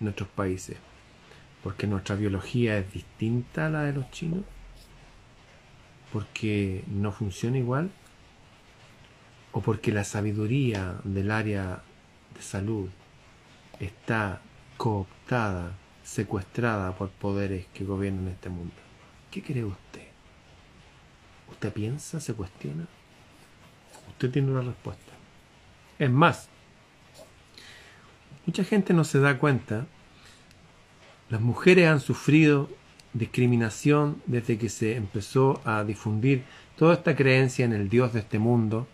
nuestros 0.00 0.28
países? 0.28 0.76
¿Porque 1.62 1.86
nuestra 1.86 2.16
biología 2.16 2.76
es 2.78 2.92
distinta 2.92 3.66
a 3.66 3.70
la 3.70 3.82
de 3.84 3.92
los 3.92 4.10
chinos? 4.10 4.44
¿Porque 6.12 6.84
no 6.88 7.12
funciona 7.12 7.58
igual? 7.58 7.90
¿O 9.52 9.60
porque 9.60 9.92
la 9.92 10.02
sabiduría 10.02 10.96
del 11.04 11.30
área 11.30 11.82
de 12.34 12.42
salud 12.42 12.90
está 13.78 14.40
cooptada, 14.76 15.72
secuestrada 16.02 16.96
por 16.96 17.10
poderes 17.10 17.66
que 17.72 17.84
gobiernan 17.84 18.28
este 18.28 18.48
mundo. 18.48 18.74
¿Qué 19.30 19.42
cree 19.42 19.64
usted? 19.64 20.08
¿Usted 21.50 21.72
piensa, 21.72 22.20
se 22.20 22.34
cuestiona? 22.34 22.86
Usted 24.10 24.30
tiene 24.30 24.50
una 24.50 24.62
respuesta. 24.62 25.12
Es 25.98 26.10
más, 26.10 26.48
mucha 28.46 28.64
gente 28.64 28.92
no 28.92 29.04
se 29.04 29.20
da 29.20 29.38
cuenta, 29.38 29.86
las 31.30 31.40
mujeres 31.40 31.88
han 31.88 32.00
sufrido 32.00 32.68
discriminación 33.12 34.20
desde 34.26 34.58
que 34.58 34.68
se 34.68 34.96
empezó 34.96 35.60
a 35.64 35.84
difundir 35.84 36.42
toda 36.76 36.94
esta 36.94 37.14
creencia 37.14 37.64
en 37.64 37.72
el 37.72 37.88
Dios 37.88 38.12
de 38.12 38.20
este 38.20 38.38
mundo, 38.38 38.86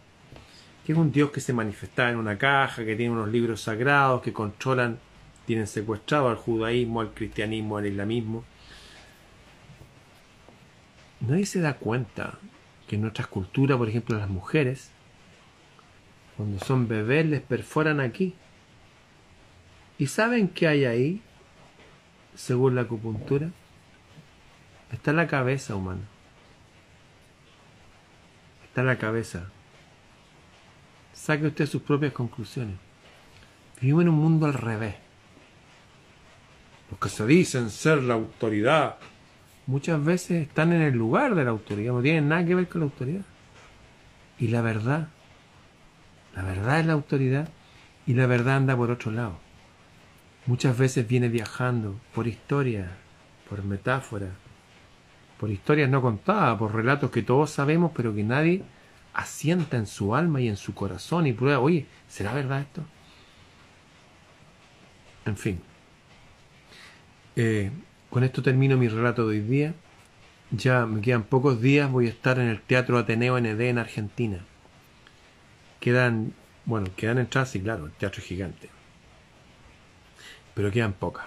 que 0.84 0.92
es 0.92 0.98
un 0.98 1.10
Dios 1.10 1.30
que 1.30 1.40
se 1.40 1.52
manifiesta 1.52 2.10
en 2.10 2.16
una 2.16 2.38
caja, 2.38 2.84
que 2.84 2.96
tiene 2.96 3.12
unos 3.12 3.28
libros 3.28 3.62
sagrados, 3.62 4.22
que 4.22 4.32
controlan, 4.32 4.98
tienen 5.46 5.66
secuestrado 5.66 6.28
al 6.28 6.36
judaísmo, 6.36 7.00
al 7.00 7.12
cristianismo, 7.12 7.78
al 7.78 7.86
islamismo. 7.86 8.44
Nadie 11.20 11.46
se 11.46 11.60
da 11.60 11.74
cuenta 11.74 12.38
que 12.86 12.96
en 12.96 13.02
nuestras 13.02 13.26
culturas, 13.26 13.78
por 13.78 13.88
ejemplo, 13.88 14.18
las 14.18 14.28
mujeres, 14.28 14.90
cuando 16.40 16.64
son 16.64 16.88
bebés, 16.88 17.26
les 17.26 17.42
perforan 17.42 18.00
aquí. 18.00 18.34
¿Y 19.98 20.06
saben 20.06 20.48
qué 20.48 20.68
hay 20.68 20.84
ahí? 20.84 21.22
Según 22.34 22.74
la 22.74 22.82
acupuntura, 22.82 23.50
está 24.92 25.12
la 25.12 25.26
cabeza 25.26 25.74
humana. 25.74 26.02
Está 28.64 28.82
la 28.82 28.96
cabeza 28.96 29.48
saque 31.20 31.46
usted 31.46 31.66
sus 31.66 31.82
propias 31.82 32.12
conclusiones. 32.12 32.76
Vivimos 33.80 34.02
en 34.02 34.08
un 34.08 34.14
mundo 34.16 34.46
al 34.46 34.54
revés. 34.54 34.94
Los 36.90 36.98
que 36.98 37.08
se 37.10 37.26
dicen 37.26 37.70
ser 37.70 38.02
la 38.02 38.14
autoridad 38.14 38.96
muchas 39.66 40.02
veces 40.02 40.48
están 40.48 40.72
en 40.72 40.80
el 40.80 40.94
lugar 40.94 41.34
de 41.34 41.44
la 41.44 41.50
autoridad, 41.50 41.92
no 41.92 42.02
tienen 42.02 42.28
nada 42.28 42.44
que 42.44 42.54
ver 42.54 42.68
con 42.68 42.80
la 42.80 42.86
autoridad. 42.86 43.22
Y 44.38 44.48
la 44.48 44.62
verdad, 44.62 45.08
la 46.34 46.42
verdad 46.42 46.80
es 46.80 46.86
la 46.86 46.92
autoridad 46.92 47.48
y 48.06 48.14
la 48.14 48.26
verdad 48.26 48.56
anda 48.56 48.76
por 48.76 48.90
otro 48.90 49.10
lado. 49.10 49.38
Muchas 50.46 50.76
veces 50.76 51.06
viene 51.06 51.28
viajando 51.28 52.00
por 52.14 52.26
historia, 52.26 52.90
por 53.48 53.62
metáfora, 53.64 54.28
por 55.38 55.50
historias 55.50 55.90
no 55.90 56.02
contadas, 56.02 56.58
por 56.58 56.74
relatos 56.74 57.10
que 57.10 57.22
todos 57.22 57.50
sabemos 57.50 57.92
pero 57.94 58.14
que 58.14 58.22
nadie 58.22 58.62
asienta 59.12 59.76
en 59.76 59.86
su 59.86 60.14
alma 60.14 60.40
y 60.40 60.48
en 60.48 60.56
su 60.56 60.74
corazón 60.74 61.26
y 61.26 61.32
prueba, 61.32 61.60
oye, 61.60 61.86
¿será 62.08 62.32
verdad 62.32 62.60
esto? 62.60 62.82
En 65.26 65.36
fin. 65.36 65.60
Eh, 67.36 67.70
con 68.08 68.24
esto 68.24 68.42
termino 68.42 68.76
mi 68.76 68.88
relato 68.88 69.28
de 69.28 69.38
hoy 69.38 69.42
día. 69.42 69.74
Ya 70.50 70.84
me 70.86 71.00
quedan 71.00 71.22
pocos 71.22 71.60
días, 71.60 71.90
voy 71.90 72.06
a 72.06 72.10
estar 72.10 72.38
en 72.38 72.48
el 72.48 72.60
Teatro 72.60 72.98
Ateneo 72.98 73.38
ND 73.38 73.60
en 73.60 73.78
Argentina. 73.78 74.44
Quedan, 75.80 76.34
bueno, 76.66 76.86
quedan 76.96 77.18
entradas, 77.18 77.50
sí, 77.50 77.60
claro, 77.60 77.86
el 77.86 77.92
teatro 77.92 78.20
es 78.20 78.26
gigante. 78.26 78.68
Pero 80.54 80.70
quedan 80.70 80.92
pocas. 80.92 81.24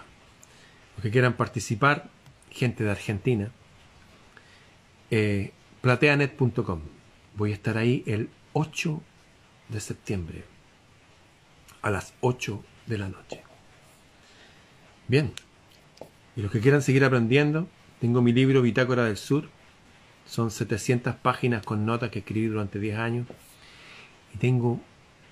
Los 0.95 1.03
que 1.03 1.11
quieran 1.11 1.33
participar, 1.33 2.09
gente 2.51 2.83
de 2.83 2.91
Argentina, 2.91 3.51
eh, 5.09 5.51
plateanet.com 5.81 6.81
Voy 7.35 7.51
a 7.51 7.55
estar 7.55 7.77
ahí 7.77 8.03
el 8.05 8.29
8 8.53 9.01
de 9.69 9.79
septiembre 9.79 10.43
a 11.81 11.89
las 11.89 12.13
8 12.21 12.63
de 12.85 12.97
la 12.97 13.09
noche. 13.09 13.41
Bien, 15.07 15.33
y 16.35 16.41
los 16.41 16.51
que 16.51 16.59
quieran 16.59 16.81
seguir 16.81 17.03
aprendiendo, 17.03 17.67
tengo 17.99 18.21
mi 18.21 18.33
libro 18.33 18.61
Bitácora 18.61 19.05
del 19.05 19.17
Sur. 19.17 19.49
Son 20.25 20.51
700 20.51 21.15
páginas 21.15 21.65
con 21.65 21.85
notas 21.85 22.11
que 22.11 22.19
escribí 22.19 22.47
durante 22.47 22.79
10 22.79 22.97
años. 22.97 23.27
Y 24.33 24.37
tengo 24.37 24.79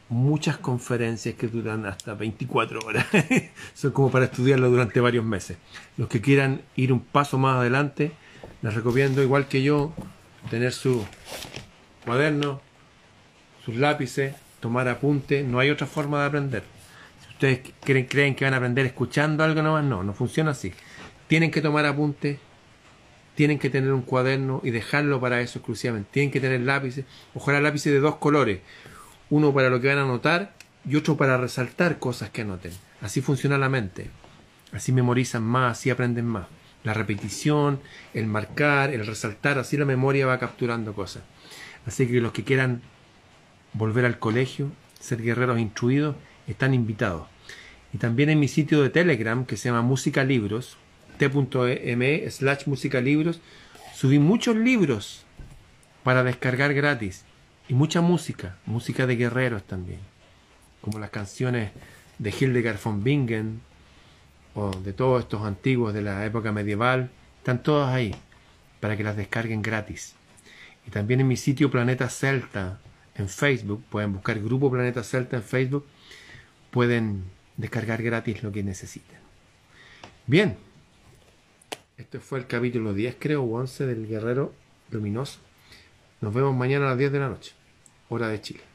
muchas 0.10 0.58
conferencias 0.58 1.36
que 1.36 1.47
duran 1.47 1.86
hasta 1.86 2.14
24 2.14 2.80
horas. 2.86 3.06
Son 3.74 3.91
como 3.91 4.12
para 4.12 4.26
estudiarlo 4.26 4.70
durante 4.70 4.99
varios 4.99 5.24
meses. 5.24 5.58
Los 5.97 6.10
que 6.10 6.22
quieran 6.22 6.62
ir 6.76 6.91
un 6.91 6.99
paso 6.99 7.38
más 7.38 7.58
adelante, 7.58 8.12
les 8.62 8.74
recomiendo, 8.74 9.24
igual 9.24 9.47
que 9.47 9.64
yo, 9.64 9.93
tener 10.49 10.74
su 10.74 11.06
moderno, 12.06 12.62
sus 13.64 13.76
lápices, 13.76 14.36
tomar 14.60 14.88
apuntes, 14.88 15.45
no 15.45 15.60
hay 15.60 15.70
otra 15.70 15.88
forma 15.88 16.20
de 16.20 16.28
aprender. 16.28 16.64
Si 17.24 17.30
ustedes 17.30 17.62
creen, 17.80 18.06
creen 18.06 18.36
que 18.36 18.45
van 18.45 18.54
a 18.54 18.58
aprender 18.58 18.86
escuchando 18.86 19.43
algo 19.43 19.62
nomás, 19.62 19.86
no, 19.86 20.04
no 20.04 20.14
funciona 20.14 20.52
así. 20.52 20.74
Tienen 21.28 21.52
que 21.52 21.62
tomar 21.62 21.86
apuntes, 21.86 22.38
tienen 23.42 23.58
que 23.58 23.72
tener 23.72 23.92
un 23.92 24.04
cuaderno 24.04 24.62
y 24.64 24.70
dejarlo 24.70 25.20
para 25.20 25.42
eso 25.42 25.58
exclusivamente. 25.58 26.12
Tienen 26.12 26.30
que 26.30 26.39
tener 26.39 26.62
lápices, 26.62 27.06
ojalá 27.34 27.60
lápices 27.60 27.92
de 27.92 28.00
dos 28.00 28.18
colores, 28.18 28.60
uno 29.32 29.52
para 29.52 29.72
lo 29.72 29.82
que 29.82 29.88
van 29.88 29.98
a 29.98 30.04
anotar 30.04 30.54
y 30.88 30.96
otro 30.96 31.18
para 31.18 31.38
resaltar 31.38 31.98
cosas 31.98 32.30
que 32.30 32.42
anoten. 32.42 32.72
Así 33.02 33.20
funciona 33.20 33.58
la 33.58 33.68
mente, 33.68 34.12
así 34.74 34.92
memorizan 34.92 35.42
más, 35.42 35.80
así 35.80 35.89
aprenden 35.89 36.28
más. 36.28 36.46
La 36.84 36.94
repetición, 36.94 37.80
el 38.14 38.28
marcar, 38.28 38.94
el 38.94 39.08
resaltar, 39.08 39.58
así 39.58 39.76
la 39.76 39.86
memoria 39.86 40.28
va 40.28 40.38
capturando 40.38 40.94
cosas. 40.94 41.24
Así 41.88 42.06
que 42.06 42.22
los 42.22 42.34
que 42.34 42.44
quieran 42.44 42.84
volver 43.74 44.06
al 44.06 44.20
colegio, 44.20 44.72
ser 45.00 45.20
guerreros 45.20 45.58
instruidos, 45.58 46.16
están 46.46 46.76
invitados. 46.76 47.28
Y 47.92 47.98
también 47.98 48.30
en 48.30 48.39
mi 48.39 48.48
sitio 48.48 48.84
de 48.84 48.92
Telegram, 48.92 49.48
que 49.48 49.58
se 49.58 49.70
llama 49.70 49.82
Música 49.82 50.24
Libros, 50.24 50.78
t.me 51.30 52.32
slash 52.32 52.65
música 52.65 52.99
libros, 52.99 53.39
subí 53.93 54.17
muchos 54.17 54.55
libros 54.55 55.24
para 56.03 56.24
descargar 56.24 56.74
gratis. 56.74 57.26
Y 57.67 57.76
mucha 57.76 58.01
música, 58.01 58.57
música 58.65 59.05
de 59.05 59.15
guerreros 59.15 59.63
también. 59.63 59.99
Como 60.82 60.97
las 60.97 61.11
canciones 61.11 61.72
de 62.17 62.34
Hildegard 62.38 62.80
von 62.84 63.03
Bingen 63.03 63.61
o 64.55 64.72
de 64.72 64.93
todos 64.93 65.22
estos 65.22 65.43
antiguos 65.43 65.93
de 65.93 66.01
la 66.01 66.26
época 66.26 66.51
medieval. 66.51 67.11
Están 67.38 67.61
todas 67.61 67.93
ahí 67.93 68.15
para 68.80 68.97
que 68.97 69.03
las 69.03 69.15
descarguen 69.15 69.61
gratis. 69.61 70.15
Y 70.88 70.89
también 70.89 71.22
en 71.22 71.28
mi 71.28 71.38
sitio 71.38 71.69
Planeta 71.69 72.09
Celta 72.09 72.80
en 73.15 73.30
Facebook, 73.30 73.84
pueden 73.91 74.13
buscar 74.13 74.39
Grupo 74.39 74.72
Planeta 74.72 75.03
Celta 75.03 75.38
en 75.38 75.43
Facebook, 75.43 75.86
pueden 76.72 77.26
descargar 77.57 78.01
gratis 78.01 78.41
lo 78.41 78.51
que 78.51 78.63
necesiten. 78.63 79.19
Bien, 80.26 80.57
este 81.98 82.20
fue 82.20 82.39
el 82.39 82.48
capítulo 82.48 82.94
10 82.94 83.16
creo, 83.20 83.44
o 83.44 83.60
11 83.60 83.86
del 83.86 84.08
Guerrero 84.08 84.54
Luminoso. 84.89 85.39
Nos 86.22 86.34
vemos 86.34 86.56
mañana 86.56 86.86
a 86.86 86.89
las 86.89 86.98
10 86.98 87.12
de 87.12 87.20
la 87.20 87.30
noche, 87.30 87.54
hora 88.10 88.28
de 88.28 88.42
Chile. 88.42 88.70